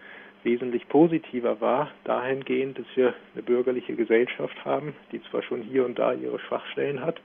[0.44, 5.98] wesentlich positiver war, dahingehend, dass wir eine bürgerliche Gesellschaft haben, die zwar schon hier und
[5.98, 7.20] da ihre Schwachstellen hat,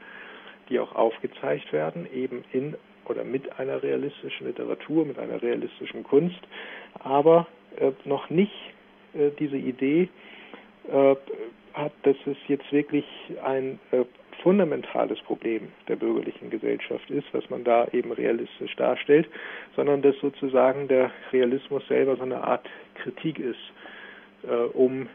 [0.69, 6.39] die auch aufgezeigt werden, eben in oder mit einer realistischen Literatur, mit einer realistischen Kunst,
[6.99, 8.53] aber äh, noch nicht
[9.13, 10.09] äh, diese Idee
[10.91, 11.15] äh,
[11.73, 13.05] hat, dass es jetzt wirklich
[13.43, 14.03] ein äh,
[14.41, 19.27] fundamentales Problem der bürgerlichen Gesellschaft ist, was man da eben realistisch darstellt,
[19.75, 23.59] sondern dass sozusagen der Realismus selber so eine Art Kritik ist,
[24.43, 25.07] äh, um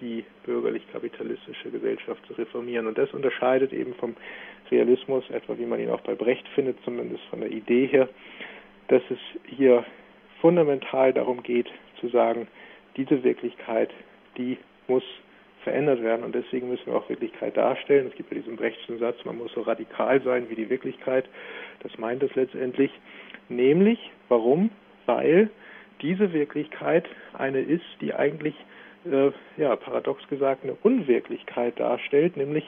[0.00, 2.86] die bürgerlich-kapitalistische Gesellschaft zu reformieren.
[2.86, 4.16] Und das unterscheidet eben vom
[4.70, 8.08] Realismus, etwa wie man ihn auch bei Brecht findet, zumindest von der Idee her,
[8.88, 9.84] dass es hier
[10.40, 11.68] fundamental darum geht
[12.00, 12.48] zu sagen,
[12.96, 13.90] diese Wirklichkeit,
[14.36, 15.04] die muss
[15.62, 18.08] verändert werden und deswegen müssen wir auch Wirklichkeit darstellen.
[18.08, 21.26] Es gibt ja diesen Brechtschen Satz, man muss so radikal sein wie die Wirklichkeit.
[21.80, 22.90] Das meint es letztendlich.
[23.48, 23.98] Nämlich,
[24.28, 24.70] warum?
[25.06, 25.50] Weil
[26.02, 28.54] diese Wirklichkeit eine ist, die eigentlich,
[29.04, 32.64] äh, ja, paradox gesagt, eine Unwirklichkeit darstellt, nämlich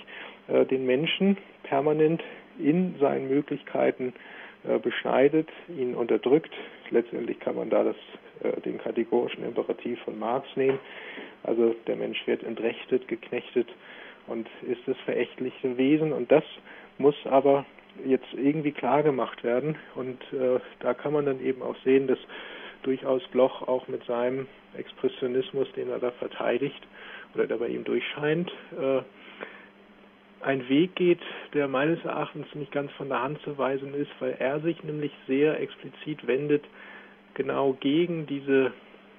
[0.48, 2.22] äh, den Menschen permanent
[2.58, 4.12] in seinen Möglichkeiten
[4.64, 6.52] äh, beschneidet, ihn unterdrückt.
[6.90, 7.96] Letztendlich kann man da das,
[8.42, 10.78] äh, den kategorischen Imperativ von Marx nehmen.
[11.42, 13.68] Also der Mensch wird entrechtet, geknechtet
[14.26, 16.12] und ist das verächtliche Wesen.
[16.12, 16.44] Und das
[16.98, 17.64] muss aber
[18.04, 19.76] jetzt irgendwie klar gemacht werden.
[19.94, 22.18] Und äh, da kann man dann eben auch sehen, dass
[22.82, 26.82] durchaus Bloch auch mit seinem Expressionismus, den er da verteidigt
[27.34, 28.50] oder der bei ihm durchscheint,
[28.80, 29.02] äh,
[30.44, 31.20] ein Weg geht,
[31.54, 35.12] der meines Erachtens nicht ganz von der Hand zu weisen ist, weil er sich nämlich
[35.28, 36.64] sehr explizit wendet
[37.34, 38.72] genau gegen diese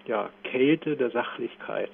[0.05, 1.91] ja, Kälte der Sachlichkeit,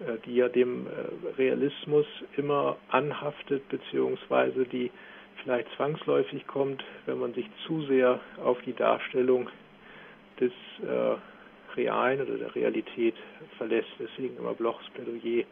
[0.00, 4.90] äh, die ja dem äh, Realismus immer anhaftet, beziehungsweise die
[5.42, 9.48] vielleicht zwangsläufig kommt, wenn man sich zu sehr auf die Darstellung
[10.40, 11.16] des äh,
[11.76, 13.14] Realen oder der Realität
[13.56, 13.88] verlässt.
[13.98, 15.44] Deswegen immer Blochs Plädoyer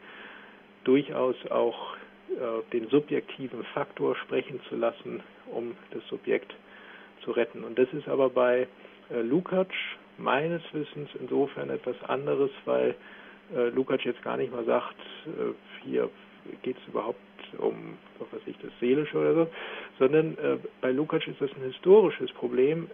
[0.84, 1.96] durchaus auch
[2.30, 6.54] äh, den subjektiven Faktor sprechen zu lassen, um das Subjekt
[7.24, 7.64] zu retten.
[7.64, 8.66] Und das ist aber bei
[9.12, 9.74] äh, Lukács
[10.18, 12.94] meines Wissens insofern etwas anderes, weil
[13.54, 14.96] äh, Lukács jetzt gar nicht mal sagt,
[15.26, 15.52] äh,
[15.84, 16.10] hier
[16.62, 17.18] geht es überhaupt
[17.58, 19.46] um, was weiß ich, das Seelische oder so,
[19.98, 20.36] sondern
[20.80, 22.88] bei Lukács ist das ein historisches Problem,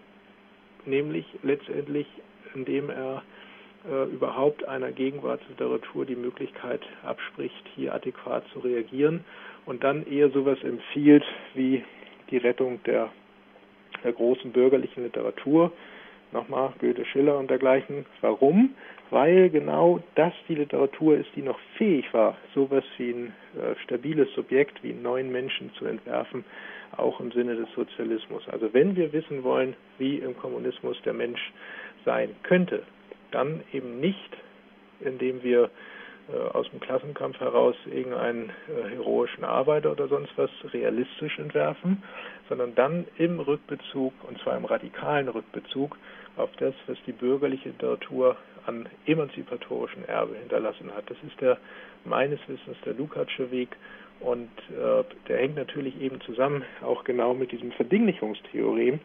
[0.85, 2.07] nämlich letztendlich,
[2.55, 3.23] indem er
[4.13, 9.25] überhaupt einer Gegenwartsliteratur die Möglichkeit abspricht, hier adäquat zu reagieren
[9.65, 11.25] und dann eher sowas empfiehlt
[11.55, 11.85] wie
[12.31, 13.13] die Rettung der,
[14.03, 15.71] der großen bürgerlichen Literatur,
[16.33, 18.07] nochmal Goethe, Schiller und dergleichen.
[18.21, 18.75] Warum?
[19.11, 24.33] Weil genau das die Literatur ist, die noch fähig war, sowas wie ein äh, stabiles
[24.35, 26.45] Subjekt, wie einen neuen Menschen zu entwerfen,
[26.97, 28.49] auch im Sinne des Sozialismus.
[28.49, 31.53] Also wenn wir wissen wollen, wie im Kommunismus der Mensch
[32.05, 32.83] sein könnte,
[33.31, 34.37] dann eben nicht,
[35.01, 35.71] indem wir
[36.53, 42.03] aus dem Klassenkampf heraus irgendeinen äh, heroischen Arbeiter oder sonst was realistisch entwerfen,
[42.49, 45.97] sondern dann im Rückbezug, und zwar im radikalen Rückbezug,
[46.37, 48.37] auf das, was die bürgerliche Literatur
[48.67, 51.09] an emanzipatorischen Erbe hinterlassen hat.
[51.09, 51.59] Das ist der
[52.05, 53.77] meines Wissens der Lukacsche Weg
[54.21, 59.01] und äh, der hängt natürlich eben zusammen auch genau mit diesem Verdinglichungstheorem,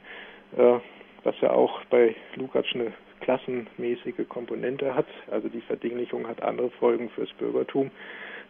[0.58, 0.80] äh,
[1.24, 5.08] was ja auch bei Lukács eine klassenmäßige Komponente hat.
[5.30, 7.92] Also die Verdinglichung hat andere Folgen fürs Bürgertum,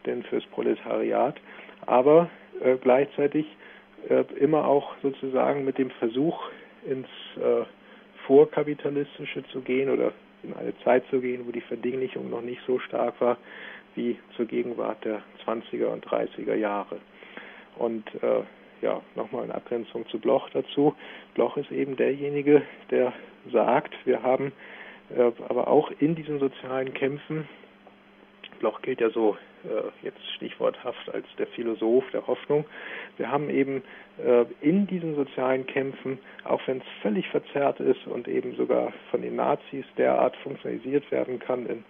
[0.05, 1.36] denn fürs Proletariat,
[1.86, 2.29] aber
[2.63, 3.45] äh, gleichzeitig
[4.10, 6.49] äh, immer auch sozusagen mit dem Versuch
[6.86, 7.07] ins
[7.38, 7.65] äh,
[8.25, 10.12] Vorkapitalistische zu gehen oder
[10.43, 13.38] in eine Zeit zu gehen, wo die Verdinglichung noch nicht so stark war
[13.95, 16.97] wie zur Gegenwart der 20er und 30er Jahre.
[17.77, 18.43] Und äh,
[18.81, 20.95] ja, nochmal in Abgrenzung zu Bloch dazu.
[21.35, 23.13] Bloch ist eben derjenige, der
[23.51, 24.51] sagt, wir haben
[25.15, 27.47] äh, aber auch in diesen sozialen Kämpfen,
[28.59, 32.65] Bloch gilt ja so äh, jetzt stichworthaft als der Philosoph der Hoffnung,
[33.17, 33.83] wir haben eben
[34.23, 39.21] äh, in diesen sozialen Kämpfen, auch wenn es völlig verzerrt ist und eben sogar von
[39.21, 41.83] den Nazis derart funktionalisiert werden kann in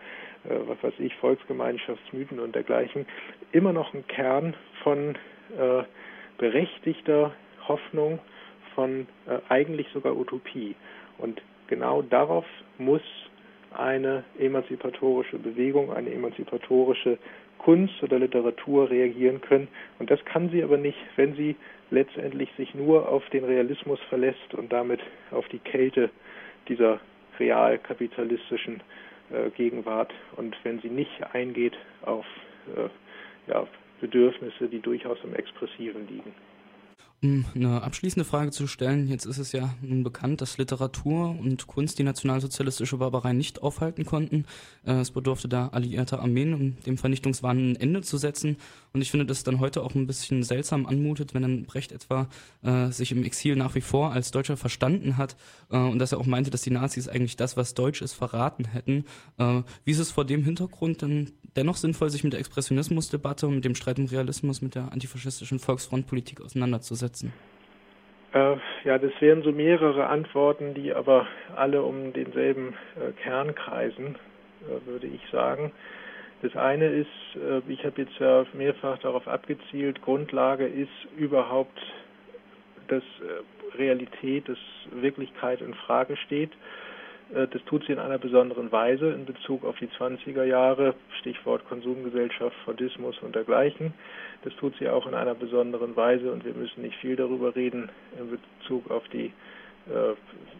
[0.43, 3.06] äh, was weiß ich, Volksgemeinschaftsmythen und dergleichen,
[3.51, 5.15] immer noch ein Kern von
[5.58, 5.84] äh,
[6.41, 7.32] berechtigter
[7.67, 8.19] Hoffnung,
[8.75, 10.75] von äh, eigentlich sogar Utopie.
[11.17, 12.45] Und genau darauf
[12.77, 13.01] muss
[13.71, 17.17] eine emanzipatorische Bewegung, eine emanzipatorische
[17.60, 19.67] Kunst oder Literatur reagieren können.
[19.99, 21.56] Und das kann sie aber nicht, wenn sie
[21.91, 24.99] letztendlich sich nur auf den Realismus verlässt und damit
[25.30, 26.10] auf die Kälte
[26.67, 26.99] dieser
[27.39, 28.82] realkapitalistischen
[29.32, 32.25] äh, Gegenwart und wenn sie nicht eingeht auf
[32.75, 32.89] äh,
[33.51, 33.67] ja,
[34.02, 36.34] Bedürfnisse, die durchaus im Expressiven liegen.
[37.24, 41.68] Um eine abschließende Frage zu stellen, jetzt ist es ja nun bekannt, dass Literatur und
[41.68, 44.46] Kunst die nationalsozialistische Barbarei nicht aufhalten konnten.
[44.88, 48.58] Äh, es bedurfte da alliierter Armeen, um dem Vernichtungswahn ein Ende zu setzen.
[48.92, 52.28] Und ich finde, dass dann heute auch ein bisschen seltsam anmutet, wenn dann Brecht etwa
[52.64, 55.36] äh, sich im Exil nach wie vor als Deutscher verstanden hat
[55.70, 58.66] äh, und dass er auch meinte, dass die Nazis eigentlich das, was Deutsch ist, verraten
[58.66, 59.06] hätten.
[59.38, 63.56] Äh, wie ist es vor dem Hintergrund dann dennoch sinnvoll, sich mit der Expressionismusdebatte und
[63.56, 67.34] mit dem Streit um Realismus mit der antifaschistischen Volksfrontpolitik auseinanderzusetzen?
[68.34, 74.16] Äh, ja, das wären so mehrere Antworten, die aber alle um denselben äh, Kern kreisen,
[74.68, 75.72] äh, würde ich sagen.
[76.42, 81.78] Das eine ist, äh, ich habe jetzt ja mehrfach darauf abgezielt, Grundlage ist überhaupt,
[82.88, 84.58] dass äh, Realität, dass
[84.92, 86.52] Wirklichkeit in Frage steht.
[87.34, 91.67] Äh, das tut sie in einer besonderen Weise in Bezug auf die 20er Jahre, Stichwort
[91.67, 93.94] Konsumgesellschaft, Fordismus und dergleichen.
[94.44, 97.89] Das tut sie auch in einer besonderen Weise und wir müssen nicht viel darüber reden
[98.20, 99.32] in Bezug auf die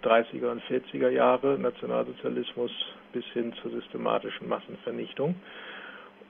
[0.03, 2.71] 30er und 40er Jahre, Nationalsozialismus
[3.13, 5.36] bis hin zur systematischen Massenvernichtung.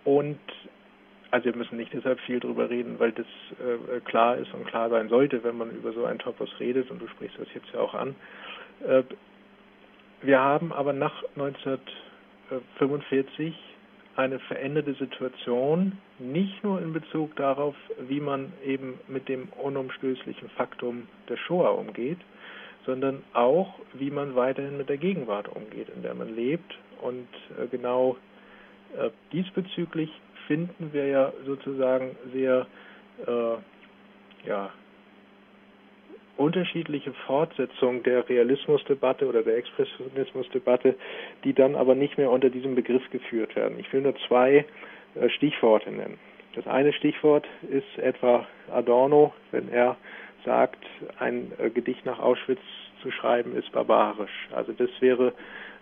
[0.03, 0.39] Und
[1.31, 3.25] also wir müssen nicht deshalb viel darüber reden, weil das
[3.59, 7.01] äh, klar ist und klar sein sollte, wenn man über so einen Topos redet, und
[7.01, 8.15] du sprichst das jetzt ja auch an.
[8.85, 9.03] Äh,
[10.21, 13.53] wir haben aber nach 1945
[14.15, 17.75] eine veränderte Situation, nicht nur in Bezug darauf,
[18.07, 22.17] wie man eben mit dem unumstößlichen Faktum der Shoah umgeht,
[22.85, 26.77] sondern auch, wie man weiterhin mit der Gegenwart umgeht, in der man lebt.
[27.01, 28.17] Und äh, genau
[28.97, 30.11] äh, diesbezüglich
[30.47, 32.67] finden wir ja sozusagen sehr
[33.25, 34.71] äh, ja,
[36.41, 40.95] unterschiedliche Fortsetzungen der Realismusdebatte oder der Expressionismusdebatte,
[41.43, 43.79] die dann aber nicht mehr unter diesem Begriff geführt werden.
[43.79, 44.65] Ich will nur zwei
[45.15, 46.19] äh, Stichworte nennen.
[46.55, 49.95] Das eine Stichwort ist etwa Adorno, wenn er
[50.43, 50.83] sagt,
[51.19, 52.59] ein äh, Gedicht nach Auschwitz
[53.01, 54.49] zu schreiben ist barbarisch.
[54.51, 55.33] Also das wäre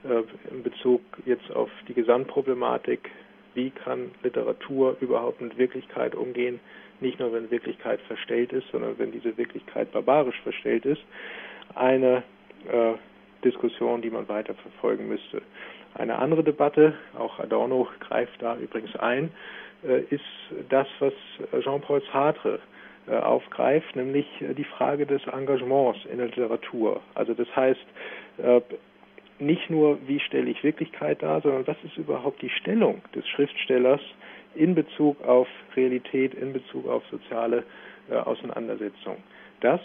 [0.03, 3.09] äh, in Bezug jetzt auf die Gesamtproblematik,
[3.55, 6.59] wie kann Literatur überhaupt mit Wirklichkeit umgehen,
[7.01, 11.01] nicht nur wenn Wirklichkeit verstellt ist, sondern wenn diese Wirklichkeit barbarisch verstellt ist,
[11.75, 12.23] eine
[12.71, 12.93] äh,
[13.43, 15.41] Diskussion, die man weiter verfolgen müsste.
[15.93, 19.31] Eine andere Debatte, auch Adorno greift da übrigens ein,
[19.87, 20.23] äh, ist
[20.69, 21.13] das, was
[21.63, 22.59] Jean-Paul Sartre
[23.07, 27.01] äh, aufgreift, nämlich äh, die Frage des Engagements in der Literatur.
[27.15, 27.85] Also das heißt,
[28.37, 28.61] äh,
[29.39, 34.01] nicht nur, wie stelle ich Wirklichkeit dar, sondern was ist überhaupt die Stellung des Schriftstellers
[34.55, 37.63] in Bezug auf Realität, in Bezug auf soziale
[38.09, 39.17] äh, Auseinandersetzung.
[39.61, 39.81] Das,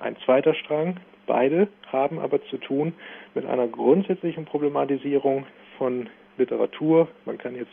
[0.00, 2.94] ein zweiter Strang, beide haben aber zu tun
[3.34, 5.46] mit einer grundsätzlichen Problematisierung
[5.78, 7.08] von Literatur.
[7.24, 7.72] Man kann jetzt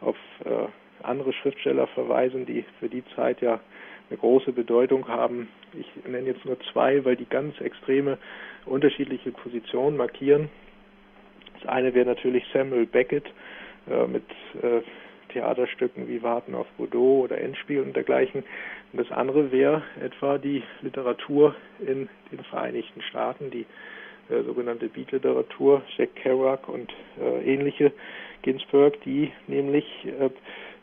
[0.00, 0.66] auf äh,
[1.02, 3.60] andere Schriftsteller verweisen, die für die Zeit ja
[4.10, 5.48] eine große Bedeutung haben.
[5.72, 8.18] Ich nenne jetzt nur zwei, weil die ganz extreme
[8.66, 10.50] unterschiedliche Positionen markieren.
[11.54, 13.24] Das eine wäre natürlich Samuel Beckett
[13.88, 14.24] äh, mit
[14.62, 14.82] äh,
[15.32, 18.44] Theaterstücken wie Warten auf Godot oder Endspiel und dergleichen.
[18.92, 23.66] Und das andere wäre etwa die Literatur in den Vereinigten Staaten, die
[24.30, 27.92] äh, sogenannte Beat-Literatur, Jack Kerouac und äh, ähnliche
[28.42, 30.30] Ginsberg, die nämlich äh,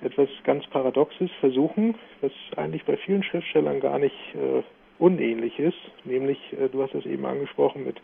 [0.05, 4.63] etwas ganz Paradoxes versuchen, was eigentlich bei vielen Schriftstellern gar nicht äh,
[4.97, 7.97] unähnlich ist, nämlich, äh, du hast es eben angesprochen, mit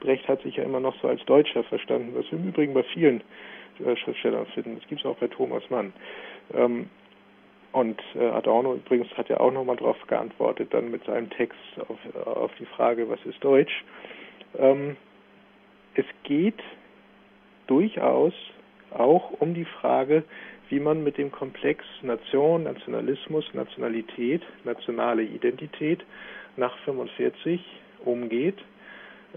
[0.00, 3.22] Brecht hat sich ja immer noch so als Deutscher verstanden, was im Übrigen bei vielen
[3.80, 4.76] äh, Schriftstellern finden.
[4.78, 5.92] Das gibt es auch bei Thomas Mann.
[6.54, 6.88] Ähm,
[7.72, 11.58] und äh, Adorno übrigens hat ja auch nochmal darauf geantwortet, dann mit seinem Text
[11.88, 13.84] auf, äh, auf die Frage, was ist Deutsch.
[14.58, 14.96] Ähm,
[15.94, 16.62] es geht
[17.66, 18.32] durchaus
[18.92, 20.24] auch um die Frage,
[20.68, 26.04] wie man mit dem Komplex Nation, Nationalismus, Nationalität, nationale Identität
[26.56, 27.60] nach 45
[28.04, 28.58] umgeht.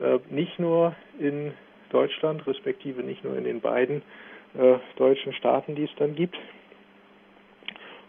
[0.02, 1.54] Äh, nicht nur in
[1.90, 4.02] Deutschland, respektive nicht nur in den beiden
[4.58, 6.38] äh, deutschen Staaten, die es dann gibt.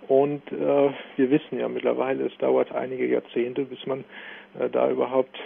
[0.08, 4.04] Und äh, wir wissen ja mittlerweile, es dauert einige Jahrzehnte, bis man
[4.58, 5.38] äh, da überhaupt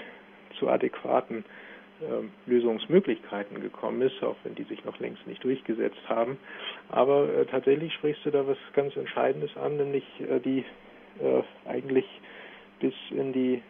[0.58, 1.44] zu adäquaten
[2.00, 6.38] äh, Lösungsmöglichkeiten gekommen ist, auch wenn die sich noch längst nicht durchgesetzt haben.
[6.88, 10.64] Aber äh, tatsächlich sprichst du da was ganz Entscheidendes an, nämlich äh, die
[11.20, 12.06] äh, eigentlich
[12.80, 13.62] bis in die,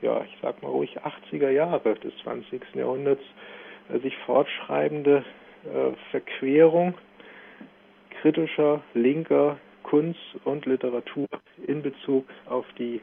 [0.00, 2.62] ja, ich sag mal ruhig 80er Jahre des 20.
[2.74, 3.22] Jahrhunderts
[3.92, 5.24] äh, sich fortschreibende
[5.64, 6.94] äh, Verquerung
[8.20, 11.26] kritischer linker Kunst und Literatur
[11.66, 13.00] in Bezug auf die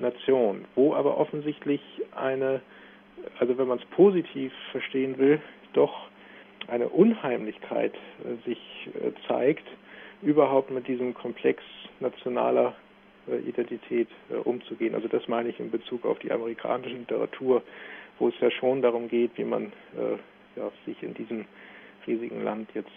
[0.00, 1.80] Nation, wo aber offensichtlich
[2.14, 2.60] eine
[3.38, 5.40] also wenn man es positiv verstehen will,
[5.72, 6.08] doch
[6.68, 8.58] eine Unheimlichkeit äh, sich
[8.94, 9.66] äh, zeigt,
[10.22, 11.62] überhaupt mit diesem Komplex
[12.00, 12.74] nationaler
[13.28, 14.08] äh, Identität
[14.44, 14.94] umzugehen.
[14.94, 17.62] Also das meine ich in Bezug auf die amerikanische Literatur,
[18.18, 19.72] wo es ja schon darum geht, wie man
[20.56, 21.44] ja, sich in diesem
[22.06, 22.90] riesigen Land jetzt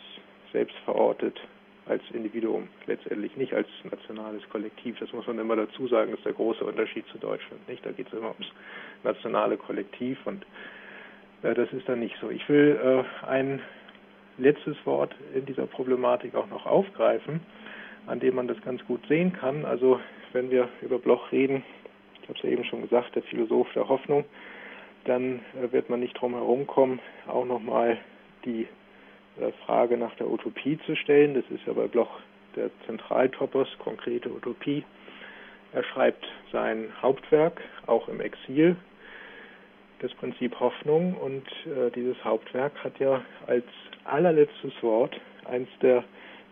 [0.51, 1.39] selbst verortet
[1.85, 4.97] als Individuum, letztendlich nicht als nationales Kollektiv.
[4.99, 7.67] Das muss man immer dazu sagen, ist der große Unterschied zu Deutschland.
[7.67, 7.85] Nicht?
[7.85, 8.47] Da geht es immer ums
[9.03, 10.45] nationale Kollektiv und
[11.41, 12.29] äh, das ist dann nicht so.
[12.29, 13.61] Ich will äh, ein
[14.37, 17.41] letztes Wort in dieser Problematik auch noch aufgreifen,
[18.05, 19.65] an dem man das ganz gut sehen kann.
[19.65, 19.99] Also
[20.31, 21.63] wenn wir über Bloch reden,
[22.21, 24.25] ich habe es ja eben schon gesagt, der Philosoph der Hoffnung,
[25.05, 27.97] dann äh, wird man nicht drum herum kommen, auch nochmal
[28.45, 28.67] die
[29.39, 31.33] äh, Frage nach der Utopie zu stellen.
[31.33, 32.19] Das ist ja bei Bloch
[32.55, 34.83] der Zentraltopos, konkrete Utopie.
[35.71, 38.75] Er schreibt sein Hauptwerk auch im Exil,
[39.99, 41.13] das Prinzip Hoffnung.
[41.15, 43.65] Und äh, dieses Hauptwerk hat ja als
[44.03, 46.03] allerletztes Wort eins der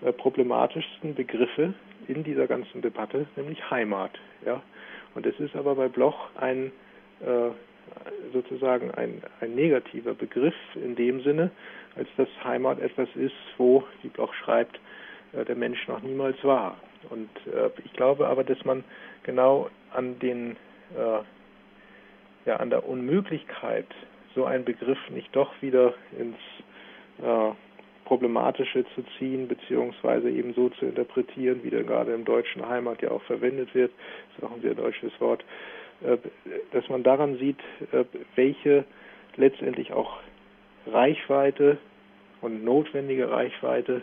[0.01, 1.73] äh, problematischsten Begriffe
[2.07, 4.11] in dieser ganzen Debatte, nämlich Heimat.
[4.45, 4.61] Ja?
[5.15, 6.71] Und es ist aber bei Bloch ein
[7.21, 7.49] äh,
[8.33, 11.51] sozusagen ein, ein negativer Begriff in dem Sinne,
[11.95, 14.79] als dass Heimat etwas ist, wo, wie Bloch schreibt,
[15.33, 16.77] äh, der Mensch noch niemals war.
[17.09, 18.83] Und äh, ich glaube aber, dass man
[19.23, 20.57] genau an den
[20.95, 21.19] äh,
[22.45, 23.87] ja, an der Unmöglichkeit,
[24.33, 26.37] so einen Begriff nicht doch wieder ins
[27.21, 27.51] äh,
[28.07, 33.11] Problematische zu ziehen, beziehungsweise eben so zu interpretieren, wie der gerade im deutschen Heimat ja
[33.11, 33.91] auch verwendet wird,
[34.29, 35.43] das ist auch ein sehr deutsches Wort,
[36.01, 36.17] äh,
[36.71, 37.59] dass man daran sieht,
[37.91, 38.05] äh,
[38.35, 38.85] welche
[39.35, 40.19] letztendlich auch
[40.85, 41.79] Reichweite
[42.39, 44.01] und notwendige Reichweite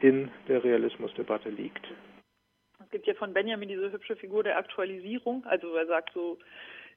[0.00, 1.86] in der Realismusdebatte liegt.
[2.84, 5.42] Es gibt ja von Benjamin diese hübsche Figur der Aktualisierung.
[5.46, 6.38] Also er sagt so,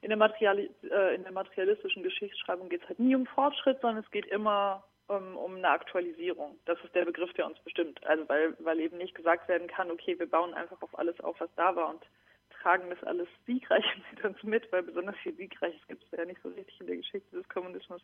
[0.02, 4.10] in der, äh, in der materialistischen Geschichtsschreibung geht es halt nie um Fortschritt, sondern es
[4.10, 6.58] geht immer um, um eine Aktualisierung.
[6.64, 8.04] Das ist der Begriff, der uns bestimmt.
[8.06, 11.38] Also weil, weil eben nicht gesagt werden kann, okay, wir bauen einfach auf alles auf,
[11.40, 12.04] was da war und
[12.62, 16.40] tragen das alles siegreich mit uns mit, weil besonders viel Siegreiches gibt es ja nicht
[16.42, 18.02] so richtig in der Geschichte des Kommunismus,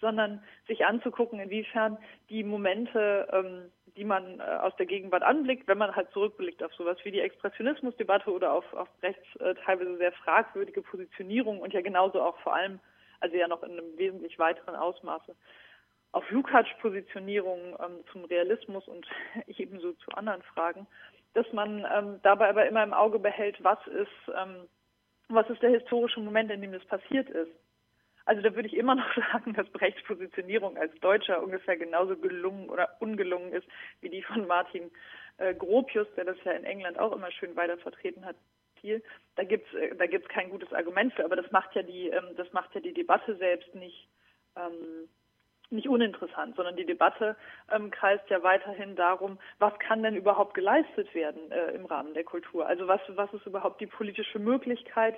[0.00, 1.98] sondern sich anzugucken, inwiefern
[2.30, 6.72] die Momente, ähm, die man äh, aus der Gegenwart anblickt, wenn man halt zurückblickt auf
[6.74, 11.82] sowas wie die Expressionismusdebatte oder auf, auf rechts äh, teilweise sehr fragwürdige Positionierung und ja
[11.82, 12.80] genauso auch vor allem,
[13.20, 15.36] also ja noch in einem wesentlich weiteren Ausmaße,
[16.12, 19.06] auf Lukács Positionierung ähm, zum Realismus und
[19.46, 20.86] ebenso zu anderen Fragen,
[21.34, 24.66] dass man ähm, dabei aber immer im Auge behält, was ist, ähm,
[25.28, 27.52] was ist der historische Moment, in dem das passiert ist.
[28.24, 32.68] Also da würde ich immer noch sagen, dass Brechts Positionierung als Deutscher ungefähr genauso gelungen
[32.68, 33.66] oder ungelungen ist
[34.00, 34.90] wie die von Martin
[35.38, 38.36] äh, Gropius, der das ja in England auch immer schön weiter vertreten hat.
[39.36, 42.34] Da gibt's äh, da gibt's kein gutes Argument für, aber das macht ja die ähm,
[42.36, 44.08] das macht ja die Debatte selbst nicht
[44.56, 45.08] ähm,
[45.70, 47.36] nicht uninteressant, sondern die Debatte
[47.70, 52.24] ähm, kreist ja weiterhin darum, was kann denn überhaupt geleistet werden äh, im Rahmen der
[52.24, 52.66] Kultur?
[52.66, 55.16] Also was, was ist überhaupt die politische Möglichkeit,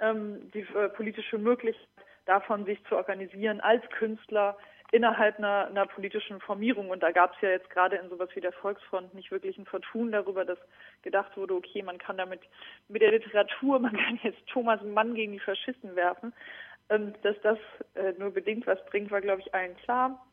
[0.00, 1.88] ähm, die äh, politische Möglichkeit
[2.26, 4.56] davon, sich zu organisieren als Künstler
[4.92, 6.90] innerhalb einer, einer politischen Formierung.
[6.90, 9.66] Und da gab es ja jetzt gerade in sowas wie der Volksfront nicht wirklich ein
[9.66, 10.58] Vertun darüber, dass
[11.02, 12.40] gedacht wurde, okay, man kann damit
[12.88, 16.32] mit der Literatur, man kann jetzt Thomas Mann gegen die Faschisten werfen.
[16.90, 17.58] Ähm, dass das
[17.94, 20.26] äh, nur bedingt was bringt, war, glaube ich, allen klar.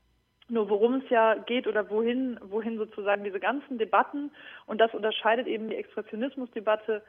[0.49, 4.31] Nur worum es ja geht oder wohin, wohin sozusagen diese ganzen Debatten,
[4.65, 7.03] und das unterscheidet eben die Expressionismusdebatte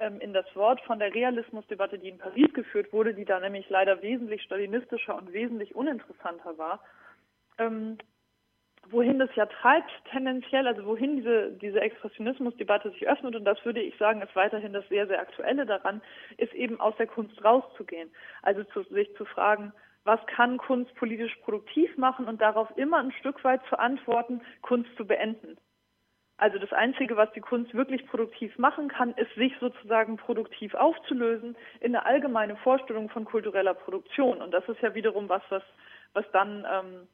[0.00, 3.68] ähm, in das Wort von der Realismusdebatte, die in Paris geführt wurde, die da nämlich
[3.70, 6.80] leider wesentlich stalinistischer und wesentlich uninteressanter war.
[7.58, 7.98] Ähm,
[8.90, 13.80] wohin das ja treibt, tendenziell, also wohin diese, diese Expressionismusdebatte sich öffnet, und das würde
[13.80, 16.02] ich sagen, ist weiterhin das sehr, sehr Aktuelle daran,
[16.36, 18.10] ist eben aus der Kunst rauszugehen.
[18.42, 19.72] Also zu, sich zu fragen,
[20.04, 24.90] was kann Kunst politisch produktiv machen und darauf immer ein Stück weit zu antworten, Kunst
[24.96, 25.58] zu beenden.
[26.38, 31.56] Also das Einzige, was die Kunst wirklich produktiv machen kann, ist sich sozusagen produktiv aufzulösen
[31.80, 34.40] in eine allgemeine Vorstellung von kultureller Produktion.
[34.40, 35.64] Und das ist ja wiederum was, was,
[36.12, 37.08] was dann, ähm,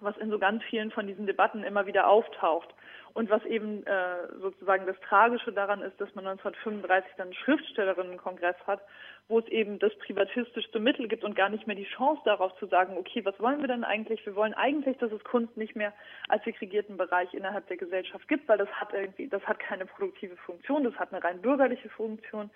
[0.00, 2.68] was in so ganz vielen von diesen Debatten immer wieder auftaucht.
[3.14, 8.56] Und was eben äh, sozusagen das Tragische daran ist, dass man 1935 dann einen Schriftstellerinnenkongress
[8.66, 8.82] hat,
[9.28, 12.66] wo es eben das privatistischste Mittel gibt und gar nicht mehr die Chance darauf zu
[12.66, 14.24] sagen, okay, was wollen wir denn eigentlich?
[14.26, 15.94] Wir wollen eigentlich, dass es Kunst nicht mehr
[16.28, 20.36] als segregierten Bereich innerhalb der Gesellschaft gibt, weil das hat irgendwie, das hat keine produktive
[20.36, 22.50] Funktion, das hat eine rein bürgerliche Funktion.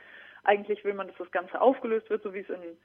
[0.44, 2.76] Eigentlich will man, dass das Ganze aufgelöst wird, so wie es in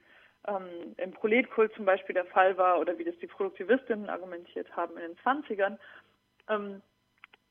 [0.48, 4.98] ähm, im Proletkult zum Beispiel der Fall war oder wie das die Produktivistinnen argumentiert haben
[4.98, 5.78] in den 20ern.
[6.50, 6.82] Ähm,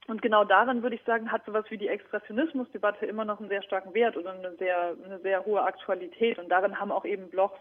[0.06, 3.62] und genau darin würde ich sagen, hat sowas wie die Expressionismusdebatte immer noch einen sehr
[3.62, 6.38] starken Wert oder eine sehr, eine sehr hohe Aktualität.
[6.38, 7.58] Und darin haben auch eben Blochs,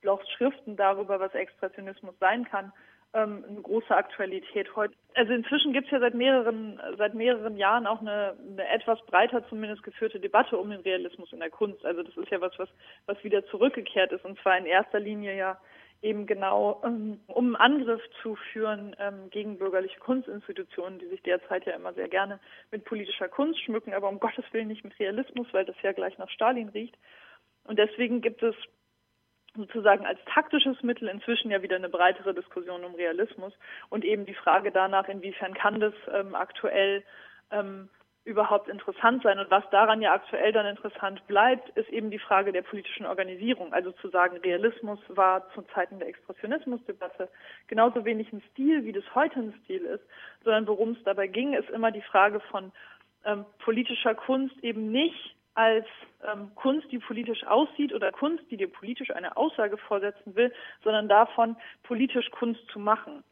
[0.00, 2.72] Blochs Schriften darüber, was Expressionismus sein kann,
[3.14, 4.94] ähm, eine große Aktualität heute.
[5.14, 9.46] Also inzwischen gibt es ja seit mehreren, seit mehreren Jahren auch eine, eine etwas breiter
[9.48, 11.84] zumindest geführte Debatte um den Realismus in der Kunst.
[11.84, 12.68] Also das ist ja was, was,
[13.06, 15.58] was wieder zurückgekehrt ist und zwar in erster Linie ja
[16.02, 21.74] eben genau ähm, um Angriff zu führen ähm, gegen bürgerliche Kunstinstitutionen, die sich derzeit ja
[21.74, 22.40] immer sehr gerne
[22.70, 26.18] mit politischer Kunst schmücken, aber um Gottes Willen nicht mit Realismus, weil das ja gleich
[26.18, 26.96] nach Stalin riecht.
[27.64, 28.56] Und deswegen gibt es
[29.56, 33.52] sozusagen als taktisches Mittel inzwischen ja wieder eine breitere Diskussion um Realismus
[33.90, 37.02] und eben die Frage danach, inwiefern kann das ähm, aktuell
[37.50, 37.88] ähm,
[38.24, 39.38] überhaupt interessant sein.
[39.38, 43.72] Und was daran ja aktuell dann interessant bleibt, ist eben die Frage der politischen Organisierung.
[43.72, 47.28] Also zu sagen, Realismus war zu Zeiten der Expressionismusdebatte
[47.66, 50.04] genauso wenig ein Stil, wie das heute ein Stil ist,
[50.44, 52.70] sondern worum es dabei ging, ist immer die Frage von
[53.24, 55.86] ähm, politischer Kunst eben nicht als
[56.24, 61.08] ähm, Kunst, die politisch aussieht oder Kunst, die dir politisch eine Aussage vorsetzen will, sondern
[61.08, 63.22] davon, politisch Kunst zu machen.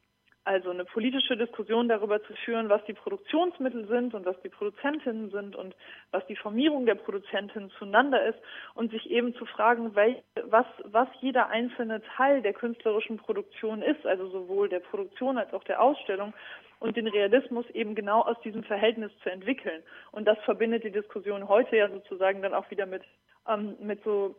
[0.51, 5.31] Also eine politische Diskussion darüber zu führen, was die Produktionsmittel sind und was die Produzentinnen
[5.31, 5.77] sind und
[6.11, 8.39] was die Formierung der Produzentinnen zueinander ist
[8.75, 14.27] und sich eben zu fragen, was, was jeder einzelne Teil der künstlerischen Produktion ist, also
[14.27, 16.35] sowohl der Produktion als auch der Ausstellung
[16.81, 19.85] und den Realismus eben genau aus diesem Verhältnis zu entwickeln.
[20.11, 23.05] Und das verbindet die Diskussion heute ja sozusagen dann auch wieder mit,
[23.47, 24.35] ähm, mit so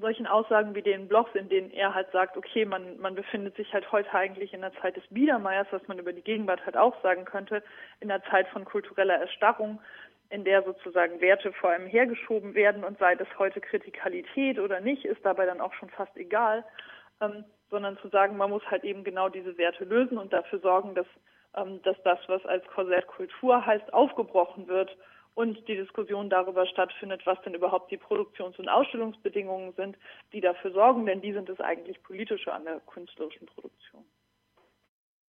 [0.00, 3.72] solchen Aussagen wie den Blogs, in denen er halt sagt, okay, man, man befindet sich
[3.72, 7.00] halt heute eigentlich in der Zeit des Biedermeiers, was man über die Gegenwart halt auch
[7.02, 7.62] sagen könnte,
[8.00, 9.80] in der Zeit von kultureller Erstarrung,
[10.30, 15.04] in der sozusagen Werte vor allem hergeschoben werden und sei das heute Kritikalität oder nicht,
[15.04, 16.64] ist dabei dann auch schon fast egal,
[17.20, 20.94] ähm, sondern zu sagen, man muss halt eben genau diese Werte lösen und dafür sorgen,
[20.94, 21.06] dass,
[21.56, 24.96] ähm, dass das, was als Korsett Kultur heißt, aufgebrochen wird
[25.34, 29.96] und die Diskussion darüber stattfindet, was denn überhaupt die Produktions- und Ausstellungsbedingungen sind,
[30.32, 34.04] die dafür sorgen, denn die sind es eigentlich politische an der künstlerischen Produktion.